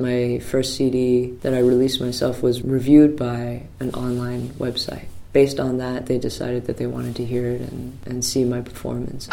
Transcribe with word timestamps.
My 0.00 0.38
first 0.38 0.76
CD 0.76 1.32
that 1.42 1.52
I 1.52 1.58
released 1.58 2.00
myself 2.00 2.40
was 2.40 2.62
reviewed 2.62 3.16
by 3.16 3.64
an 3.80 3.92
online 3.94 4.50
website. 4.50 5.06
Based 5.32 5.58
on 5.58 5.78
that, 5.78 6.06
they 6.06 6.18
decided 6.18 6.66
that 6.66 6.76
they 6.76 6.86
wanted 6.86 7.16
to 7.16 7.24
hear 7.24 7.48
it 7.48 7.62
and, 7.62 7.98
and 8.06 8.24
see 8.24 8.44
my 8.44 8.60
performance. 8.60 9.26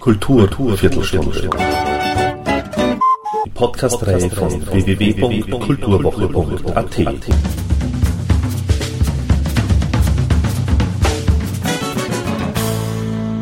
Kultur, 0.00 0.48
Viertelstunde. 0.76 1.50
Die 3.44 3.50
Podcast-Reihe 3.54 4.28
von 4.30 4.50
www.kulturwoche.at. 4.66 6.96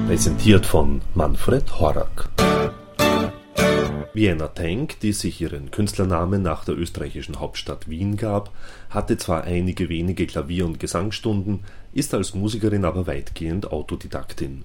Präsentiert 0.07 0.67
von 0.67 1.01
Manfred 1.15 1.81
Horak. 1.81 2.34
Vienna 4.15 4.47
Tank, 4.47 5.01
die 5.01 5.13
sich 5.13 5.41
ihren 5.41 5.73
Künstlernamen 5.73 6.41
nach 6.41 6.65
der 6.65 6.79
österreichischen 6.79 7.41
Hauptstadt 7.41 7.89
Wien 7.91 8.17
gab, 8.17 8.53
hatte 8.89 9.17
zwar 9.17 9.43
einige 9.43 9.89
wenige 9.89 10.29
Klavier- 10.29 10.67
und 10.67 10.79
Gesangsstunden, 10.79 11.65
ist 11.93 12.15
als 12.15 12.33
Musikerin 12.33 12.85
aber 12.85 13.09
weitgehend 13.09 13.73
Autodidaktin. 13.73 14.63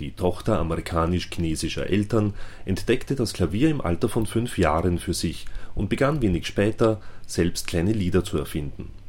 Die 0.00 0.12
Tochter 0.12 0.58
amerikanisch-chinesischer 0.58 1.86
Eltern 1.86 2.32
entdeckte 2.64 3.14
das 3.14 3.34
Klavier 3.34 3.68
im 3.68 3.82
Alter 3.82 4.08
von 4.08 4.24
fünf 4.24 4.56
Jahren 4.56 4.98
für 4.98 5.12
sich 5.12 5.44
und 5.74 5.90
begann 5.90 6.22
wenig 6.22 6.46
später, 6.46 7.02
selbst 7.26 7.66
kleine 7.66 7.92
Lieder 7.92 8.24
zu 8.24 8.38
erfinden. 8.38 9.01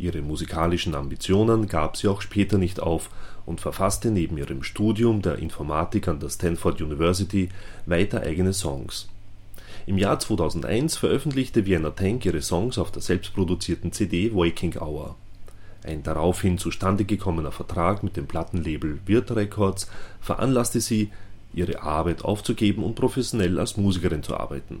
Ihre 0.00 0.22
musikalischen 0.22 0.94
Ambitionen 0.94 1.66
gab 1.66 1.94
sie 1.94 2.08
auch 2.08 2.22
später 2.22 2.56
nicht 2.56 2.80
auf 2.80 3.10
und 3.44 3.60
verfasste 3.60 4.10
neben 4.10 4.38
ihrem 4.38 4.62
Studium 4.62 5.20
der 5.20 5.36
Informatik 5.36 6.08
an 6.08 6.18
der 6.18 6.30
Stanford 6.30 6.80
University 6.80 7.50
weiter 7.84 8.22
eigene 8.22 8.54
Songs. 8.54 9.08
Im 9.84 9.98
Jahr 9.98 10.18
2001 10.18 10.96
veröffentlichte 10.96 11.66
Vienna 11.66 11.90
Tank 11.90 12.24
ihre 12.24 12.40
Songs 12.40 12.78
auf 12.78 12.90
der 12.90 13.02
selbstproduzierten 13.02 13.92
CD 13.92 14.34
Waking 14.34 14.78
Hour. 14.80 15.16
Ein 15.84 16.02
daraufhin 16.02 16.56
zustande 16.56 17.04
gekommener 17.04 17.52
Vertrag 17.52 18.02
mit 18.02 18.16
dem 18.16 18.26
Plattenlabel 18.26 19.00
Wirt 19.04 19.30
Records 19.32 19.86
veranlasste 20.22 20.80
sie, 20.80 21.10
ihre 21.52 21.82
Arbeit 21.82 22.24
aufzugeben 22.24 22.84
und 22.84 22.94
professionell 22.94 23.58
als 23.58 23.76
Musikerin 23.76 24.22
zu 24.22 24.34
arbeiten. 24.34 24.80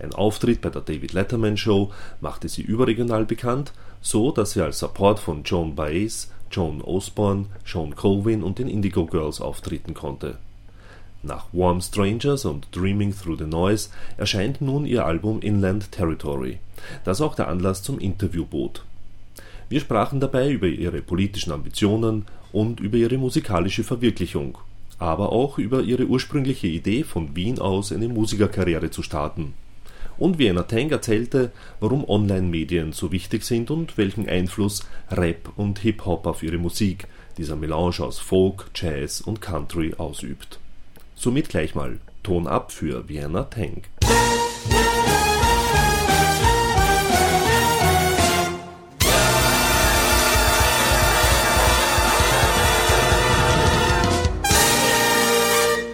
Ein 0.00 0.14
Auftritt 0.14 0.60
bei 0.60 0.70
der 0.70 0.82
David 0.82 1.12
Letterman 1.12 1.56
Show 1.56 1.92
machte 2.20 2.48
sie 2.48 2.62
überregional 2.62 3.26
bekannt, 3.26 3.72
so 4.00 4.32
dass 4.32 4.52
sie 4.52 4.62
als 4.62 4.78
Support 4.78 5.18
von 5.18 5.42
Joan 5.44 5.74
Baez, 5.74 6.30
Joan 6.50 6.80
Osborne, 6.82 7.46
Sean 7.64 7.94
Colvin 7.94 8.42
und 8.42 8.58
den 8.58 8.68
Indigo 8.68 9.06
Girls 9.06 9.40
auftreten 9.40 9.94
konnte. 9.94 10.38
Nach 11.22 11.46
Warm 11.52 11.80
Strangers 11.80 12.46
und 12.46 12.68
Dreaming 12.72 13.14
Through 13.14 13.38
the 13.38 13.44
Noise 13.44 13.90
erscheint 14.16 14.60
nun 14.60 14.86
ihr 14.86 15.04
Album 15.04 15.42
Inland 15.42 15.92
Territory, 15.92 16.58
das 17.04 17.20
auch 17.20 17.34
der 17.34 17.48
Anlass 17.48 17.82
zum 17.82 17.98
Interview 17.98 18.46
bot. 18.46 18.84
Wir 19.68 19.80
sprachen 19.80 20.18
dabei 20.18 20.50
über 20.50 20.66
ihre 20.66 21.02
politischen 21.02 21.52
Ambitionen 21.52 22.24
und 22.52 22.80
über 22.80 22.96
ihre 22.96 23.18
musikalische 23.18 23.84
Verwirklichung, 23.84 24.58
aber 24.98 25.30
auch 25.30 25.58
über 25.58 25.82
ihre 25.82 26.06
ursprüngliche 26.06 26.66
Idee, 26.66 27.04
von 27.04 27.36
Wien 27.36 27.58
aus 27.58 27.92
eine 27.92 28.08
Musikerkarriere 28.08 28.90
zu 28.90 29.02
starten 29.02 29.54
und 30.20 30.38
Vienna 30.38 30.62
Tang 30.62 30.90
erzählte, 30.90 31.50
warum 31.80 32.08
Online-Medien 32.08 32.92
so 32.92 33.10
wichtig 33.10 33.42
sind 33.42 33.70
und 33.70 33.98
welchen 33.98 34.28
Einfluss 34.28 34.86
Rap 35.10 35.50
und 35.56 35.80
Hip-Hop 35.80 36.26
auf 36.26 36.42
ihre 36.42 36.58
Musik, 36.58 37.08
dieser 37.38 37.56
Melange 37.56 38.00
aus 38.00 38.18
Folk, 38.18 38.70
Jazz 38.74 39.20
und 39.20 39.40
Country 39.40 39.94
ausübt. 39.96 40.60
Somit 41.16 41.48
gleich 41.48 41.74
mal 41.74 41.98
Ton 42.22 42.46
ab 42.46 42.70
für 42.70 43.08
Vienna 43.08 43.44
Tang. 43.44 43.82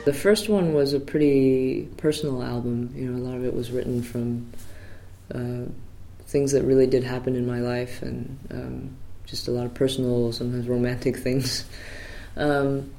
The 0.06 0.12
first 0.12 0.48
one 0.48 0.72
was 0.72 0.92
a 0.92 1.00
pretty 1.00 1.88
personal 1.96 2.40
album. 2.40 2.92
You 2.94 3.10
know, 3.10 3.18
a 3.18 3.24
lot 3.26 3.36
of 3.36 3.44
it 3.44 3.52
was 3.52 3.72
written 3.72 4.04
from 4.04 4.52
uh, 5.34 5.68
things 6.28 6.52
that 6.52 6.62
really 6.62 6.86
did 6.86 7.02
happen 7.02 7.34
in 7.34 7.44
my 7.44 7.58
life, 7.58 8.02
and 8.02 8.38
um, 8.52 8.96
just 9.24 9.48
a 9.48 9.50
lot 9.50 9.66
of 9.66 9.74
personal, 9.74 10.30
sometimes 10.30 10.68
romantic 10.68 11.16
things. 11.26 11.64
Um, 12.36 12.92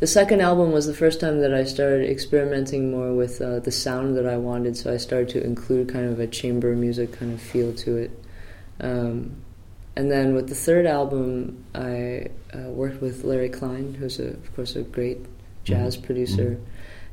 the 0.00 0.06
second 0.06 0.40
album 0.40 0.72
was 0.72 0.86
the 0.86 0.94
first 0.94 1.20
time 1.20 1.42
that 1.42 1.52
I 1.52 1.64
started 1.64 2.08
experimenting 2.08 2.90
more 2.90 3.12
with 3.12 3.42
uh, 3.42 3.58
the 3.58 3.70
sound 3.70 4.16
that 4.16 4.26
I 4.26 4.38
wanted, 4.38 4.78
so 4.78 4.90
I 4.90 4.96
started 4.96 5.28
to 5.30 5.44
include 5.44 5.90
kind 5.90 6.08
of 6.08 6.20
a 6.20 6.26
chamber 6.26 6.74
music 6.74 7.12
kind 7.12 7.34
of 7.34 7.42
feel 7.42 7.74
to 7.74 7.98
it. 7.98 8.24
Um, 8.80 9.42
and 9.94 10.10
then 10.10 10.34
with 10.34 10.48
the 10.48 10.54
third 10.54 10.86
album, 10.86 11.66
I 11.74 12.28
uh, 12.54 12.70
worked 12.70 13.02
with 13.02 13.24
Larry 13.24 13.50
Klein, 13.50 13.92
who's, 13.92 14.18
a, 14.18 14.28
of 14.28 14.56
course, 14.56 14.74
a 14.74 14.80
great 14.80 15.18
jazz 15.66 15.96
mm-hmm. 15.96 16.06
producer. 16.06 16.50
Mm-hmm. 16.50 16.64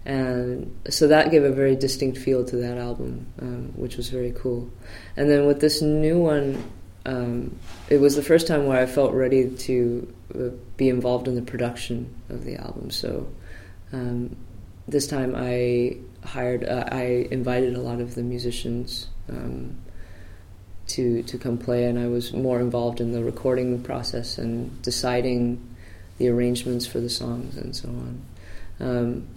And 0.06 0.82
so 0.90 1.08
that 1.08 1.32
gave 1.32 1.44
a 1.44 1.52
very 1.52 1.76
distinct 1.76 2.18
feel 2.18 2.44
to 2.46 2.58
that 2.58 2.78
album, 2.78 3.26
um, 3.42 3.74
which 3.76 3.96
was 3.96 4.10
very 4.10 4.34
cool. 4.36 4.70
And 5.16 5.30
then 5.30 5.46
with 5.46 5.62
this 5.62 5.82
new 5.82 6.20
one, 6.20 6.62
um, 7.06 7.58
it 7.90 8.00
was 8.00 8.16
the 8.16 8.22
first 8.22 8.48
time 8.48 8.66
where 8.66 8.82
I 8.82 8.86
felt 8.86 9.14
ready 9.14 9.50
to 9.50 10.14
uh, 10.36 10.50
be 10.78 10.90
involved 10.90 11.28
in 11.28 11.36
the 11.36 11.42
production 11.42 12.14
of 12.30 12.44
the 12.44 12.56
album. 12.56 12.92
So 12.92 13.28
um, 13.94 14.36
this 14.88 15.08
time 15.08 15.36
I 15.38 15.98
hired, 16.26 16.66
uh, 16.66 16.86
I 16.92 17.28
invited 17.32 17.76
a 17.76 17.82
lot 17.82 18.02
of 18.02 18.16
the 18.16 18.24
musicians 18.24 19.08
um, 19.30 19.78
to 20.88 21.24
to 21.24 21.38
come 21.38 21.58
play, 21.58 21.86
and 21.86 21.98
I 21.98 22.08
was 22.08 22.34
more 22.34 22.60
involved 22.60 23.00
in 23.00 23.14
the 23.14 23.24
recording 23.24 23.82
process 23.84 24.38
and 24.38 24.82
deciding 24.82 25.62
the 26.18 26.28
arrangements 26.28 26.86
for 26.86 27.00
the 27.00 27.10
songs 27.10 27.58
and 27.58 27.74
so 27.74 27.88
on. 27.88 28.22
Um, 28.80 29.28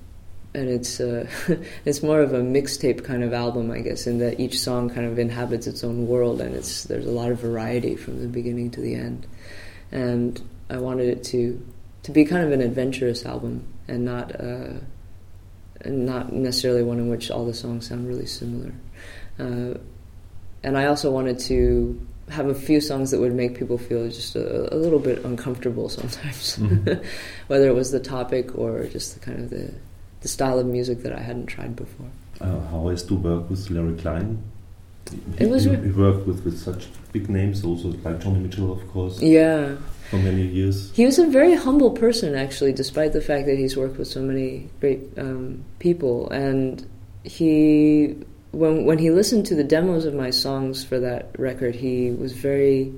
and 0.54 0.70
it's 0.70 1.00
uh, 1.00 1.28
it's 1.84 2.02
more 2.02 2.20
of 2.20 2.32
a 2.32 2.40
mixtape 2.40 3.04
kind 3.04 3.22
of 3.22 3.32
album, 3.32 3.70
I 3.70 3.80
guess, 3.80 4.06
in 4.06 4.18
that 4.18 4.40
each 4.40 4.58
song 4.58 4.88
kind 4.88 5.06
of 5.06 5.18
inhabits 5.18 5.66
its 5.66 5.84
own 5.84 6.06
world, 6.06 6.40
and 6.40 6.54
it's 6.54 6.84
there's 6.84 7.06
a 7.06 7.10
lot 7.10 7.30
of 7.30 7.40
variety 7.40 7.94
from 7.94 8.20
the 8.20 8.28
beginning 8.28 8.70
to 8.72 8.80
the 8.80 8.94
end. 8.94 9.26
And 9.92 10.40
I 10.70 10.78
wanted 10.78 11.08
it 11.08 11.24
to 11.24 11.64
to 12.04 12.10
be 12.10 12.24
kind 12.24 12.44
of 12.44 12.52
an 12.52 12.60
adventurous 12.60 13.26
album, 13.26 13.66
and 13.86 14.04
not 14.04 14.40
uh, 14.40 14.74
not 15.84 16.32
necessarily 16.32 16.82
one 16.82 16.98
in 16.98 17.08
which 17.08 17.30
all 17.30 17.44
the 17.44 17.54
songs 17.54 17.88
sound 17.88 18.08
really 18.08 18.26
similar. 18.26 18.72
Uh, 19.38 19.78
and 20.62 20.76
I 20.76 20.86
also 20.86 21.10
wanted 21.10 21.38
to 21.40 22.06
have 22.28 22.48
a 22.48 22.54
few 22.54 22.80
songs 22.80 23.10
that 23.10 23.20
would 23.20 23.34
make 23.34 23.56
people 23.56 23.78
feel 23.78 24.08
just 24.08 24.34
a, 24.34 24.74
a 24.74 24.76
little 24.76 24.98
bit 24.98 25.24
uncomfortable 25.24 25.88
sometimes, 25.88 26.58
mm-hmm. 26.58 27.04
whether 27.46 27.68
it 27.68 27.74
was 27.74 27.92
the 27.92 28.00
topic 28.00 28.56
or 28.58 28.84
just 28.84 29.14
the 29.14 29.20
kind 29.20 29.40
of 29.40 29.50
the, 29.50 29.72
the 30.22 30.28
style 30.28 30.58
of 30.58 30.66
music 30.66 31.02
that 31.02 31.12
I 31.12 31.20
hadn't 31.20 31.46
tried 31.46 31.76
before. 31.76 32.06
Uh, 32.40 32.60
how 32.68 32.88
is 32.88 33.02
to 33.04 33.14
work 33.14 33.48
with 33.48 33.70
Larry 33.70 33.96
Klein? 33.96 34.42
He, 35.10 35.44
it 35.44 35.48
was. 35.48 35.64
He 35.64 35.70
worked 35.70 36.26
with, 36.26 36.44
with 36.44 36.58
such 36.58 36.88
big 37.12 37.30
names, 37.30 37.64
also 37.64 37.88
like 37.88 38.18
Joni 38.18 38.42
Mitchell, 38.42 38.72
of 38.72 38.86
course. 38.90 39.22
Yeah. 39.22 39.76
For 40.10 40.16
many 40.16 40.42
years. 40.42 40.92
He 40.94 41.04
was 41.04 41.18
a 41.18 41.26
very 41.26 41.54
humble 41.54 41.90
person, 41.90 42.34
actually, 42.34 42.72
despite 42.72 43.12
the 43.12 43.20
fact 43.20 43.46
that 43.46 43.56
he's 43.56 43.76
worked 43.76 43.98
with 43.98 44.08
so 44.08 44.20
many 44.20 44.68
great 44.80 45.00
um, 45.16 45.64
people, 45.78 46.28
and 46.30 46.84
he 47.24 48.16
when 48.56 48.86
when 48.86 48.98
he 48.98 49.10
listened 49.10 49.46
to 49.46 49.54
the 49.54 49.64
demos 49.64 50.06
of 50.06 50.14
my 50.14 50.30
songs 50.30 50.82
for 50.82 50.98
that 51.00 51.38
record, 51.38 51.74
he 51.74 52.10
was 52.10 52.32
very 52.32 52.92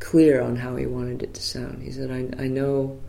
clear 0.00 0.40
on 0.40 0.56
how 0.56 0.76
he 0.76 0.86
wanted 0.86 1.22
it 1.22 1.34
to 1.34 1.42
sound. 1.42 1.82
He 1.82 1.90
said, 1.90 2.10
"I, 2.10 2.44
I 2.44 2.48
know 2.48 3.00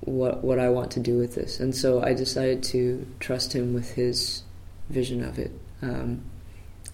what 0.00 0.42
what 0.42 0.58
I 0.58 0.68
want 0.70 0.90
to 0.92 1.00
do 1.00 1.18
with 1.18 1.36
this," 1.36 1.60
and 1.60 1.74
so 1.74 2.02
I 2.02 2.14
decided 2.14 2.64
to 2.64 3.06
trust 3.20 3.52
him 3.52 3.72
with 3.72 3.92
his 3.92 4.42
vision 4.88 5.22
of 5.22 5.38
it. 5.38 5.52
Um, 5.82 6.22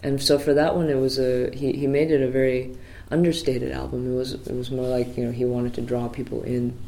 and 0.02 0.22
so 0.22 0.38
for 0.38 0.52
that 0.52 0.76
one, 0.76 0.90
it 0.90 1.00
was 1.00 1.18
a 1.18 1.50
he, 1.56 1.72
he 1.72 1.86
made 1.86 2.10
it 2.10 2.20
a 2.20 2.30
very 2.30 2.76
understated 3.10 3.72
album. 3.72 4.12
It 4.12 4.16
was 4.16 4.34
it 4.34 4.54
was 4.54 4.70
more 4.70 4.86
like 4.86 5.16
you 5.16 5.24
know 5.24 5.32
he 5.32 5.46
wanted 5.46 5.72
to 5.74 5.80
draw 5.80 6.08
people 6.08 6.42
in, 6.42 6.78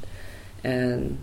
and 0.62 1.18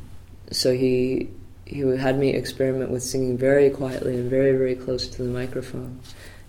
so 0.51 0.73
he 0.73 1.29
he 1.65 1.79
had 1.79 2.17
me 2.19 2.29
experiment 2.29 2.91
with 2.91 3.03
singing 3.03 3.37
very 3.37 3.69
quietly 3.69 4.15
and 4.15 4.29
very 4.29 4.55
very 4.55 4.75
close 4.75 5.07
to 5.07 5.23
the 5.23 5.29
microphone 5.29 5.99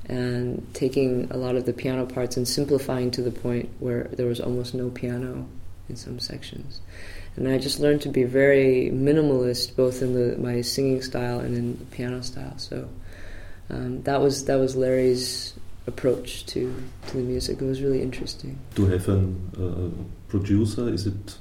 and 0.09 0.67
taking 0.73 1.29
a 1.31 1.37
lot 1.37 1.57
of 1.57 1.67
the 1.67 1.73
piano 1.73 2.07
parts 2.07 2.37
and 2.37 2.47
simplifying 2.47 3.11
to 3.11 3.23
the 3.23 3.31
point 3.31 3.69
where 3.81 4.05
there 4.13 4.27
was 4.27 4.41
almost 4.41 4.75
no 4.75 4.89
piano 4.91 5.49
in 5.89 5.97
some 5.97 6.19
sections. 6.19 6.81
And 7.35 7.49
i 7.49 7.59
just 7.59 7.81
learned 7.81 8.03
to 8.03 8.09
be 8.09 8.25
very 8.25 8.91
minimalist 8.93 9.77
both 9.77 10.03
in 10.03 10.15
the, 10.15 10.39
my 10.39 10.61
singing 10.61 11.03
style 11.03 11.41
and 11.41 11.57
in 11.57 11.79
the 11.79 11.85
piano 11.87 12.23
style. 12.23 12.57
So 12.57 12.89
um, 13.69 14.03
that 14.03 14.21
was 14.21 14.45
that 14.45 14.57
was 14.57 14.77
larry's 14.77 15.55
approach 15.87 16.47
to, 16.47 16.75
to 17.09 17.17
the 17.17 17.23
music. 17.23 17.61
It 17.61 17.65
was 17.65 17.81
really 17.81 18.03
interesting. 18.03 18.59
To 18.75 18.87
have 18.87 19.09
a 19.09 19.19
uh, 19.59 19.91
producer 20.29 20.89
is 20.89 21.07
it 21.07 21.37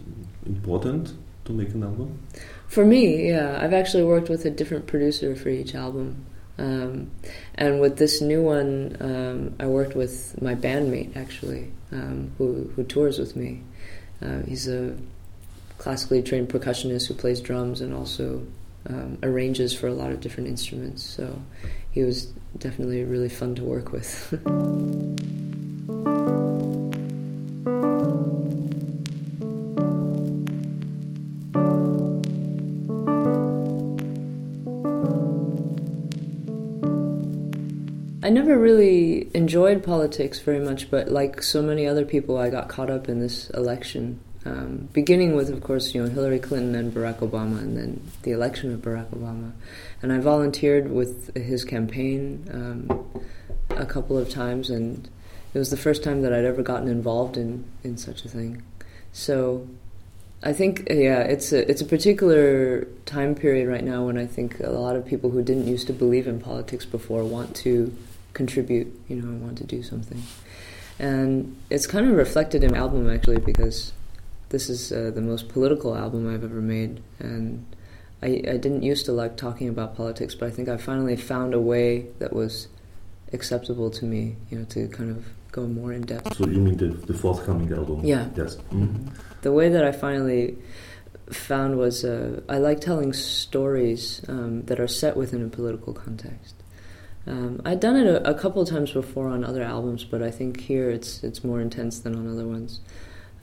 important 0.45 1.13
to 1.45 1.53
make 1.53 1.69
an 1.69 1.83
album 1.83 2.19
For 2.67 2.83
me, 2.83 3.29
yeah, 3.29 3.59
I've 3.61 3.73
actually 3.73 4.03
worked 4.03 4.29
with 4.29 4.45
a 4.45 4.49
different 4.49 4.87
producer 4.87 5.35
for 5.35 5.49
each 5.49 5.75
album. 5.75 6.25
Um, 6.57 7.11
and 7.55 7.79
with 7.79 7.97
this 7.97 8.21
new 8.21 8.41
one, 8.41 8.97
um, 8.99 9.55
I 9.59 9.67
worked 9.67 9.95
with 9.95 10.41
my 10.41 10.55
bandmate 10.55 11.15
actually, 11.15 11.71
um, 11.91 12.31
who 12.37 12.71
who 12.75 12.83
tours 12.83 13.19
with 13.19 13.35
me. 13.35 13.61
Uh, 14.21 14.41
he's 14.47 14.67
a 14.67 14.95
classically 15.77 16.21
trained 16.23 16.49
percussionist 16.49 17.07
who 17.07 17.13
plays 17.13 17.41
drums 17.41 17.81
and 17.81 17.93
also 17.93 18.45
um, 18.87 19.17
arranges 19.21 19.73
for 19.73 19.87
a 19.87 19.93
lot 19.93 20.11
of 20.11 20.21
different 20.21 20.49
instruments. 20.49 21.03
So 21.03 21.41
he 21.91 22.03
was 22.03 22.27
definitely 22.57 23.03
really 23.03 23.29
fun 23.29 23.55
to 23.55 23.63
work 23.63 23.91
with. 23.91 24.33
I 38.25 38.29
never 38.29 38.57
really 38.57 39.29
enjoyed 39.35 39.83
politics 39.83 40.39
very 40.39 40.57
much, 40.57 40.89
but 40.89 41.09
like 41.09 41.43
so 41.43 41.61
many 41.61 41.85
other 41.85 42.05
people, 42.05 42.39
I 42.39 42.49
got 42.49 42.69
caught 42.69 42.89
up 42.89 43.07
in 43.07 43.19
this 43.19 43.51
election. 43.51 44.19
Um, 44.45 44.89
beginning 44.91 45.35
with, 45.35 45.51
of 45.51 45.61
course, 45.61 45.93
you 45.93 46.01
know 46.01 46.09
Hillary 46.09 46.39
Clinton 46.39 46.73
and 46.73 46.91
Barack 46.91 47.19
Obama, 47.19 47.59
and 47.59 47.77
then 47.77 48.01
the 48.23 48.31
election 48.31 48.73
of 48.73 48.79
Barack 48.79 49.09
Obama. 49.09 49.51
And 50.01 50.11
I 50.11 50.17
volunteered 50.17 50.89
with 50.89 51.35
his 51.35 51.63
campaign 51.63 52.49
um, 52.51 53.23
a 53.69 53.85
couple 53.85 54.17
of 54.17 54.27
times, 54.27 54.71
and 54.71 55.07
it 55.53 55.59
was 55.59 55.69
the 55.69 55.77
first 55.77 56.03
time 56.03 56.23
that 56.23 56.33
I'd 56.33 56.45
ever 56.45 56.63
gotten 56.63 56.87
involved 56.87 57.37
in, 57.37 57.63
in 57.83 57.95
such 57.95 58.25
a 58.25 58.27
thing. 58.27 58.63
So 59.13 59.67
I 60.41 60.51
think 60.51 60.87
yeah, 60.89 61.19
it's 61.19 61.51
a 61.51 61.69
it's 61.69 61.81
a 61.81 61.85
particular 61.85 62.85
time 63.05 63.35
period 63.35 63.67
right 63.67 63.83
now 63.83 64.07
when 64.07 64.17
I 64.17 64.25
think 64.25 64.59
a 64.61 64.71
lot 64.71 64.95
of 64.95 65.05
people 65.05 65.29
who 65.29 65.43
didn't 65.43 65.67
used 65.67 65.85
to 65.87 65.93
believe 65.93 66.25
in 66.25 66.39
politics 66.39 66.85
before 66.85 67.23
want 67.23 67.55
to 67.57 67.95
contribute, 68.35 68.87
you 69.07 69.15
know, 69.15 69.33
I 69.33 69.37
want 69.37 69.57
to 69.57 69.63
do 69.63 69.81
something. 69.81 70.21
And 70.99 71.57
it's 71.71 71.87
kind 71.87 72.07
of 72.07 72.15
reflected 72.15 72.63
in 72.63 72.71
my 72.71 72.77
album 72.77 73.09
actually 73.09 73.39
because 73.39 73.91
this 74.49 74.69
is 74.69 74.91
uh, 74.91 75.11
the 75.13 75.21
most 75.21 75.49
political 75.49 75.97
album 75.97 76.31
I've 76.31 76.43
ever 76.43 76.61
made. 76.61 77.01
And 77.17 77.65
I, 78.21 78.27
I 78.27 78.57
didn't 78.57 78.83
used 78.83 79.05
to 79.07 79.11
like 79.11 79.35
talking 79.35 79.67
about 79.67 79.97
politics, 79.97 80.35
but 80.35 80.47
I 80.47 80.51
think 80.51 80.69
I 80.69 80.77
finally 80.77 81.15
found 81.15 81.53
a 81.55 81.59
way 81.59 82.05
that 82.19 82.31
was 82.33 82.67
acceptable 83.33 83.89
to 83.89 84.05
me, 84.05 84.35
you 84.51 84.59
know, 84.59 84.65
to 84.65 84.87
kind 84.89 85.09
of 85.09 85.25
go 85.51 85.65
more 85.67 85.91
in 85.91 86.03
depth. 86.03 86.37
So 86.37 86.45
you 86.45 86.59
mean 86.59 86.77
the, 86.77 86.87
the 86.87 87.13
forthcoming 87.13 87.71
album? 87.73 88.05
Yeah. 88.05 88.27
Yes. 88.35 88.57
Mm-hmm. 88.71 89.07
The 89.41 89.51
way 89.51 89.69
that 89.69 89.83
I 89.83 89.91
finally 89.91 90.57
found 91.31 91.77
was 91.77 92.05
uh, 92.05 92.41
I 92.47 92.57
like 92.57 92.81
telling 92.81 93.13
stories 93.13 94.21
um, 94.27 94.63
that 94.65 94.79
are 94.79 94.87
set 94.87 95.17
within 95.17 95.43
a 95.43 95.47
political 95.47 95.93
context. 95.93 96.55
Um, 97.27 97.61
I'd 97.65 97.79
done 97.79 97.95
it 97.95 98.05
a, 98.05 98.29
a 98.29 98.33
couple 98.33 98.61
of 98.61 98.69
times 98.69 98.91
before 98.91 99.29
on 99.29 99.43
other 99.43 99.63
albums, 99.63 100.03
but 100.03 100.21
I 100.21 100.29
think 100.29 100.61
here 100.61 100.89
it's 100.89 101.23
it's 101.23 101.43
more 101.43 101.59
intense 101.59 101.99
than 101.99 102.15
on 102.15 102.29
other 102.29 102.45
ones. 102.45 102.81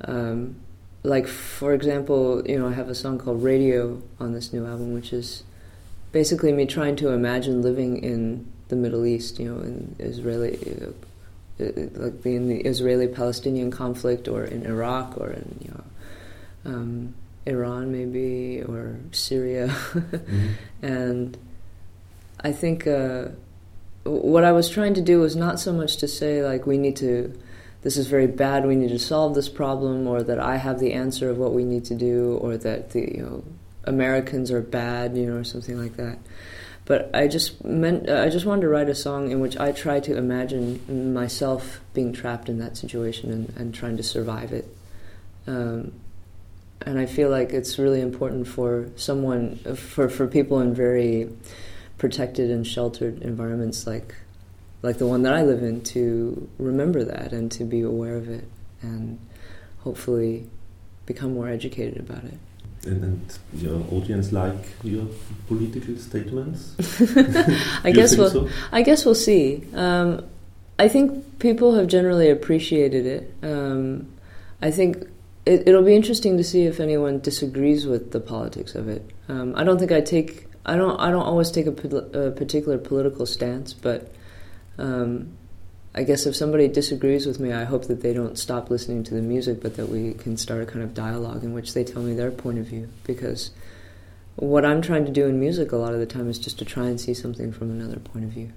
Um, 0.02 0.56
like 1.02 1.26
for 1.26 1.75
example, 1.75 2.46
you 2.46 2.58
know, 2.58 2.69
I 2.69 2.73
have 2.75 2.88
a 2.88 2.94
song 2.94 3.19
called 3.19 3.43
"Radio" 3.43 4.00
on 4.20 4.32
this 4.34 4.52
new 4.52 4.64
album, 4.67 4.94
which 4.94 5.12
is 5.12 5.43
basically 6.12 6.52
me 6.52 6.67
trying 6.67 6.94
to 6.96 7.08
imagine 7.08 7.62
living 7.62 8.02
in 8.02 8.46
the 8.69 8.76
Middle 8.76 9.05
East, 9.05 9.40
you 9.40 9.52
know, 9.52 9.61
in 9.62 9.96
Israeli, 9.99 10.58
uh, 11.61 11.64
uh 11.64 11.73
like 11.94 12.25
in 12.25 12.49
the 12.49 12.61
Israeli-Palestinian 12.61 13.73
conflict, 13.73 14.28
or 14.28 14.44
in 14.44 14.64
Iraq, 14.64 15.19
or 15.20 15.31
in 15.31 15.58
you 15.61 15.70
know, 15.70 16.73
um, 16.73 17.14
Iran 17.46 17.90
maybe, 17.90 18.62
or 18.62 19.00
Syria, 19.11 19.67
mm-hmm. 19.93 20.52
and 20.82 21.37
I 22.38 22.52
think. 22.52 22.87
Uh, 22.87 23.31
what 24.04 24.44
I 24.44 24.52
was 24.52 24.69
trying 24.69 24.94
to 24.94 25.00
do 25.00 25.20
was 25.20 25.37
not 25.37 25.60
so 25.60 25.72
much 25.72 25.96
to 25.99 26.08
say 26.08 26.43
like 26.43 26.66
we 26.66 26.78
need 26.78 26.96
to 26.96 27.38
this 27.82 27.96
is 27.96 28.06
very 28.06 28.26
bad 28.26 28.66
we 28.66 28.76
need 28.76 28.90
to 28.90 28.99
solve 28.99 29.34
this 29.34 29.49
problem 29.49 30.06
or 30.06 30.22
that 30.22 30.38
I 30.38 30.56
have 30.56 30.78
the 30.78 30.93
answer 30.93 31.31
of 31.31 31.38
what 31.38 31.52
we 31.52 31.64
need 31.64 31.84
to 31.87 31.94
do 31.94 32.38
or 32.40 32.56
that 32.56 32.90
the 32.90 33.00
you 33.00 33.22
know 33.22 33.44
Americans 33.84 34.50
are 34.50 34.60
bad 34.60 35.16
you 35.16 35.26
know 35.26 35.37
or 35.37 35.44
something 35.44 35.78
like 35.78 35.96
that. 35.96 36.19
But 36.84 37.14
I 37.14 37.28
just 37.28 37.64
meant 37.64 38.10
I 38.10 38.28
just 38.28 38.44
wanted 38.44 38.62
to 38.62 38.69
write 38.69 38.88
a 38.88 38.94
song 38.94 39.31
in 39.31 39.40
which 39.40 39.56
I 39.56 39.70
try 39.70 40.00
to 40.00 40.16
imagine 40.16 41.14
myself 41.14 41.81
being 41.94 42.12
trapped 42.12 42.49
in 42.49 42.58
that 42.58 42.76
situation 42.76 43.31
and, 43.31 43.52
and 43.56 43.75
trying 43.75 43.96
to 43.99 44.02
survive 44.02 44.52
it. 44.52 44.66
Um, 45.46 45.93
and 46.84 46.99
I 46.99 47.06
feel 47.06 47.31
like 47.31 47.52
it's 47.52 47.78
really 47.78 48.00
important 48.00 48.49
for 48.49 48.88
someone 48.96 49.56
for 49.76 50.08
for 50.08 50.26
people 50.26 50.60
in 50.60 50.75
very 50.75 51.28
protected 52.02 52.50
and 52.50 52.66
sheltered 52.66 53.22
environments 53.22 53.87
like 53.87 54.16
like 54.82 54.99
the 54.99 55.06
one 55.06 55.22
that 55.22 55.32
I 55.32 55.43
live 55.43 55.62
in 55.62 55.82
to 55.94 56.49
remember 56.58 57.04
that 57.04 57.31
and 57.31 57.49
to 57.52 57.62
be 57.62 57.81
aware 57.82 58.16
of 58.16 58.28
it 58.28 58.44
and 58.81 59.20
hopefully 59.84 60.50
become 61.06 61.34
more 61.34 61.49
educated 61.49 62.00
about 62.00 62.25
it. 62.25 62.38
And, 62.84 63.04
and 63.04 63.38
your 63.54 63.76
audience 63.93 64.32
like 64.32 64.64
your 64.82 65.06
political 65.46 65.96
statements? 65.96 66.75
I 67.84 67.93
guess 67.93 68.16
we'll 68.16 68.31
so? 68.31 68.49
I 68.72 68.82
guess 68.82 69.04
we'll 69.04 69.14
see. 69.31 69.62
Um, 69.72 70.26
I 70.81 70.88
think 70.88 71.38
people 71.38 71.76
have 71.76 71.87
generally 71.87 72.31
appreciated 72.31 73.06
it. 73.06 73.32
Um, 73.44 74.08
I 74.60 74.72
think 74.72 75.06
it, 75.46 75.66
will 75.66 75.84
be 75.84 75.94
interesting 75.94 76.37
to 76.37 76.43
see 76.43 76.64
if 76.66 76.81
anyone 76.81 77.20
disagrees 77.20 77.87
with 77.87 78.10
the 78.10 78.19
politics 78.19 78.75
of 78.75 78.88
it. 78.88 79.08
Um, 79.28 79.54
I 79.54 79.62
don't 79.62 79.78
think 79.78 79.93
I 79.93 80.00
take 80.00 80.49
I 80.64 80.76
don't 80.76 80.99
I 81.00 81.11
don't 81.11 81.23
always 81.23 81.50
take 81.50 81.67
a, 81.67 81.70
a 81.70 82.31
particular 82.31 82.79
political 82.79 83.26
stance, 83.26 83.73
but 83.73 84.12
um, 84.79 85.37
I 85.94 86.05
guess 86.05 86.25
if 86.25 86.35
somebody 86.35 86.69
disagrees 86.69 87.26
with 87.26 87.41
me, 87.41 87.53
I 87.53 87.64
hope 87.64 87.87
that 87.87 88.00
they 88.00 88.14
don't 88.14 88.38
stop 88.38 88.70
listening 88.70 89.05
to 89.05 89.14
the 89.14 89.20
music, 89.20 89.61
but 89.61 89.76
that 89.76 89.88
we 89.88 90.14
can 90.14 90.37
start 90.37 90.62
a 90.62 90.67
kind 90.67 90.82
of 90.82 90.94
dialogue 90.94 91.44
in 91.44 91.53
which 91.53 91.75
they 91.75 91.85
tell 91.85 92.03
me 92.03 92.14
their 92.14 92.31
point 92.31 92.59
of 92.59 92.67
view. 92.67 92.88
Because 93.05 93.50
what 94.37 94.64
I'm 94.64 94.81
trying 94.81 95.05
to 95.05 95.12
do 95.12 95.26
in 95.26 95.38
music 95.38 95.73
a 95.73 95.76
lot 95.76 95.93
of 95.93 96.00
the 96.00 96.06
time 96.06 96.31
is 96.31 96.38
just 96.38 96.59
to 96.61 96.64
try 96.64 96.87
and 96.87 97.00
see 97.00 97.12
something 97.12 97.53
from 97.53 97.70
another 97.70 97.99
point 97.99 98.25
of 98.25 98.31
view. 98.31 98.53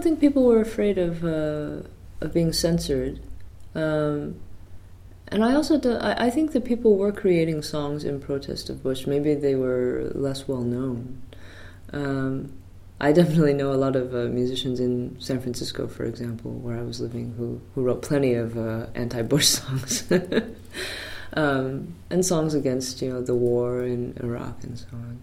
Don't 0.00 0.16
think 0.16 0.20
people 0.20 0.44
were 0.44 0.62
afraid 0.62 0.96
of 0.96 1.22
uh, 1.22 1.82
of 2.22 2.32
being 2.32 2.54
censored, 2.54 3.20
um, 3.74 4.40
and 5.28 5.44
I 5.44 5.54
also 5.54 5.78
do, 5.78 5.92
I, 5.96 6.26
I, 6.26 6.30
think 6.30 6.52
that 6.52 6.64
people 6.64 6.96
were 6.96 7.12
creating 7.12 7.60
songs 7.60 8.02
in 8.02 8.18
protest 8.18 8.70
of 8.70 8.82
Bush. 8.82 9.06
Maybe 9.06 9.34
they 9.34 9.54
were 9.54 10.10
less 10.14 10.48
well 10.48 10.62
known. 10.62 11.20
Um, 11.92 12.54
I 12.98 13.12
definitely 13.20 13.52
know 13.52 13.74
a 13.74 13.80
lot 13.84 13.94
of 13.94 14.14
uh, 14.14 14.30
musicians 14.40 14.80
in 14.80 15.20
San 15.20 15.38
Francisco, 15.38 15.86
for 15.86 16.04
example, 16.04 16.52
where 16.52 16.78
I 16.78 16.82
was 16.82 17.02
living, 17.02 17.34
who 17.36 17.60
who 17.74 17.82
wrote 17.82 18.00
plenty 18.00 18.32
of 18.32 18.56
uh, 18.56 18.86
anti-Bush 18.94 19.48
songs. 19.60 20.10
um, 21.34 21.94
and 22.08 22.24
songs 22.24 22.54
against 22.54 23.02
you 23.02 23.10
know 23.10 23.20
the 23.20 23.34
war 23.34 23.84
in 23.84 24.16
Iraq 24.22 24.64
and 24.64 24.78
so 24.78 24.86
on 24.94 25.18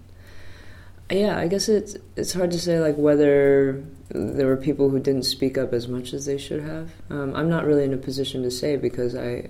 yeah, 1.09 1.37
I 1.37 1.47
guess 1.47 1.69
it's 1.69 1.95
it's 2.15 2.33
hard 2.33 2.51
to 2.51 2.59
say 2.59 2.79
like 2.79 2.97
whether 2.97 3.83
there 4.09 4.47
were 4.47 4.57
people 4.57 4.89
who 4.89 4.99
didn't 4.99 5.23
speak 5.23 5.57
up 5.57 5.73
as 5.73 5.87
much 5.87 6.13
as 6.13 6.25
they 6.25 6.37
should 6.37 6.61
have. 6.63 6.91
Um, 7.09 7.35
I'm 7.35 7.49
not 7.49 7.65
really 7.65 7.83
in 7.83 7.93
a 7.93 7.97
position 7.97 8.43
to 8.43 8.51
say 8.51 8.75
because 8.75 9.15
I, 9.15 9.49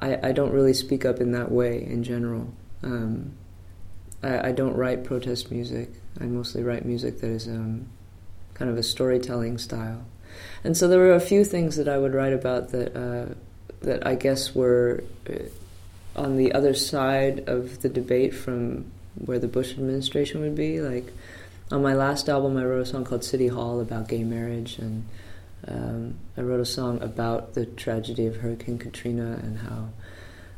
I, 0.00 0.28
I 0.28 0.32
don't 0.32 0.52
really 0.52 0.74
speak 0.74 1.04
up 1.04 1.20
in 1.20 1.32
that 1.32 1.50
way 1.50 1.82
in 1.84 2.04
general. 2.04 2.52
Um, 2.82 3.32
I, 4.22 4.48
I, 4.48 4.52
don't 4.52 4.74
write 4.74 5.04
protest 5.04 5.50
music. 5.50 5.90
I 6.20 6.24
mostly 6.24 6.62
write 6.62 6.84
music 6.84 7.20
that 7.20 7.30
is 7.30 7.48
um, 7.48 7.88
kind 8.54 8.70
of 8.70 8.76
a 8.76 8.82
storytelling 8.82 9.58
style, 9.58 10.04
and 10.62 10.76
so 10.76 10.86
there 10.86 11.00
were 11.00 11.14
a 11.14 11.20
few 11.20 11.44
things 11.44 11.76
that 11.76 11.88
I 11.88 11.98
would 11.98 12.14
write 12.14 12.32
about 12.32 12.70
that 12.70 12.96
uh, 12.96 13.34
that 13.80 14.06
I 14.06 14.14
guess 14.14 14.54
were 14.54 15.02
uh, 15.28 15.34
on 16.14 16.36
the 16.36 16.52
other 16.52 16.74
side 16.74 17.48
of 17.48 17.82
the 17.82 17.88
debate 17.88 18.34
from 18.34 18.90
where 19.24 19.38
the 19.38 19.48
Bush 19.48 19.72
administration 19.72 20.40
would 20.40 20.54
be. 20.54 20.80
Like 20.80 21.12
on 21.70 21.82
my 21.82 21.94
last 21.94 22.28
album, 22.28 22.56
I 22.56 22.64
wrote 22.64 22.82
a 22.82 22.86
song 22.86 23.04
called 23.04 23.24
City 23.24 23.48
Hall 23.48 23.80
about 23.80 24.08
gay 24.08 24.24
marriage, 24.24 24.78
and 24.78 25.06
um, 25.66 26.14
I 26.36 26.42
wrote 26.42 26.60
a 26.60 26.66
song 26.66 27.02
about 27.02 27.54
the 27.54 27.66
tragedy 27.66 28.26
of 28.26 28.36
Hurricane 28.36 28.78
Katrina 28.78 29.38
and 29.42 29.58
how 29.58 29.88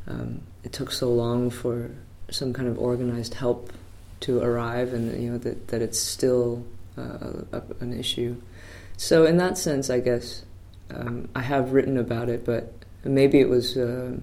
um, 0.07 0.43
it 0.65 0.73
took 0.73 0.93
so 0.93 1.13
long 1.13 1.51
for 1.51 1.91
some 2.31 2.53
kind 2.53 2.69
of 2.69 2.79
organized 2.79 3.35
help 3.35 3.73
to 4.21 4.41
arrive, 4.41 4.93
and 4.93 5.21
you 5.23 5.31
know 5.31 5.39
that 5.39 5.69
that 5.69 5.83
it's 5.83 5.99
still 5.99 6.65
uh, 6.99 7.43
a, 7.53 7.63
an 7.81 7.99
issue. 7.99 8.37
So 8.97 9.25
in 9.25 9.39
that 9.39 9.57
sense, 9.57 9.89
I 9.89 10.01
guess 10.01 10.45
um, 10.95 11.29
I 11.35 11.41
have 11.41 11.73
written 11.73 11.97
about 11.97 12.29
it, 12.29 12.45
but 12.45 12.73
maybe 13.05 13.41
it 13.41 13.49
was. 13.49 13.77
Uh, 13.77 14.17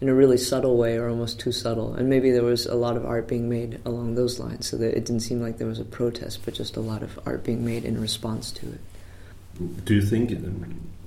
in 0.00 0.08
a 0.08 0.14
really 0.14 0.36
subtle 0.36 0.76
way 0.76 0.96
or 0.96 1.08
almost 1.08 1.38
too 1.38 1.52
subtle. 1.52 1.94
And 1.94 2.08
maybe 2.08 2.30
there 2.30 2.42
was 2.42 2.66
a 2.66 2.74
lot 2.74 2.96
of 2.96 3.04
art 3.04 3.28
being 3.28 3.48
made 3.48 3.80
along 3.84 4.14
those 4.14 4.38
lines 4.38 4.66
so 4.66 4.76
that 4.78 4.96
it 4.96 5.04
didn't 5.04 5.20
seem 5.20 5.40
like 5.40 5.58
there 5.58 5.68
was 5.68 5.78
a 5.78 5.84
protest, 5.84 6.44
but 6.44 6.54
just 6.54 6.76
a 6.76 6.80
lot 6.80 7.02
of 7.02 7.18
art 7.24 7.44
being 7.44 7.64
made 7.64 7.84
in 7.84 8.00
response 8.00 8.50
to 8.52 8.66
it. 8.66 9.84
Do 9.84 9.94
you 9.94 10.02
think 10.02 10.32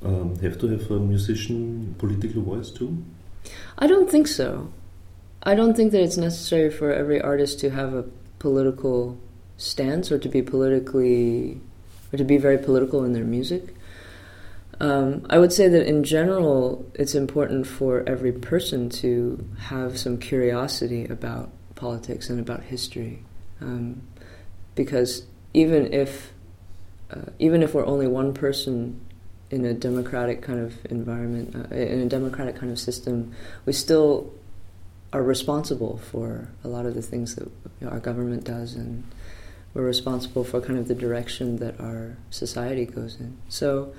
um, 0.03 0.37
have 0.39 0.59
to 0.59 0.67
have 0.67 0.89
a 0.91 0.99
musician 0.99 1.95
political 1.97 2.41
voice 2.41 2.69
too? 2.69 3.03
I 3.77 3.87
don't 3.87 4.09
think 4.09 4.27
so. 4.27 4.71
I 5.43 5.55
don't 5.55 5.75
think 5.75 5.91
that 5.91 6.01
it's 6.01 6.17
necessary 6.17 6.71
for 6.71 6.91
every 6.91 7.21
artist 7.21 7.59
to 7.59 7.69
have 7.69 7.93
a 7.93 8.05
political 8.39 9.17
stance 9.57 10.11
or 10.11 10.17
to 10.17 10.29
be 10.29 10.41
politically 10.41 11.59
or 12.11 12.17
to 12.17 12.23
be 12.23 12.37
very 12.37 12.57
political 12.57 13.03
in 13.03 13.13
their 13.13 13.23
music. 13.23 13.74
Um, 14.79 15.25
I 15.29 15.37
would 15.37 15.53
say 15.53 15.67
that 15.67 15.87
in 15.87 16.03
general, 16.03 16.85
it's 16.93 17.15
important 17.15 17.65
for 17.65 18.03
every 18.07 18.31
person 18.31 18.89
to 18.89 19.47
have 19.57 19.97
some 19.97 20.17
curiosity 20.17 21.05
about 21.05 21.49
politics 21.75 22.29
and 22.29 22.39
about 22.39 22.63
history, 22.63 23.23
um, 23.61 24.01
because 24.75 25.25
even 25.53 25.93
if 25.93 26.33
uh, 27.11 27.31
even 27.39 27.63
if 27.63 27.73
we're 27.73 27.85
only 27.85 28.07
one 28.07 28.33
person 28.33 28.99
in 29.49 29.63
a 29.63 29.73
democratic 29.73 30.41
kind 30.41 30.59
of 30.59 30.73
environment, 30.87 31.55
uh, 31.55 31.73
in 31.75 32.01
a 32.01 32.07
democratic 32.07 32.55
kind 32.55 32.71
of 32.71 32.79
system, 32.79 33.33
we 33.65 33.71
still 33.71 34.33
are 35.13 35.23
responsible 35.23 35.97
for 35.97 36.49
a 36.63 36.67
lot 36.67 36.85
of 36.85 36.95
the 36.95 37.01
things 37.01 37.35
that 37.35 37.49
our 37.87 37.99
government 37.99 38.43
does, 38.43 38.73
and 38.73 39.03
we're 39.73 39.85
responsible 39.85 40.43
for 40.43 40.59
kind 40.59 40.77
of 40.77 40.87
the 40.87 40.95
direction 40.95 41.57
that 41.57 41.79
our 41.79 42.17
society 42.29 42.85
goes 42.85 43.17
in. 43.19 43.37
So, 43.47 43.93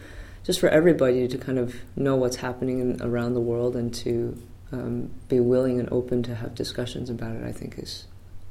just 0.46 0.60
for 0.60 0.68
everybody 0.68 1.26
to 1.26 1.36
kind 1.36 1.58
of 1.58 1.74
know 1.96 2.14
what's 2.14 2.36
happening 2.36 2.78
in, 2.78 3.02
around 3.02 3.34
the 3.34 3.40
world 3.40 3.74
and 3.74 3.92
to 3.92 4.40
um, 4.70 5.10
be 5.28 5.40
willing 5.40 5.80
and 5.80 5.88
open 5.92 6.22
to 6.22 6.36
have 6.36 6.54
discussions 6.54 7.10
about 7.10 7.34
it, 7.34 7.42
I 7.44 7.50
think 7.50 7.78
is 7.78 8.06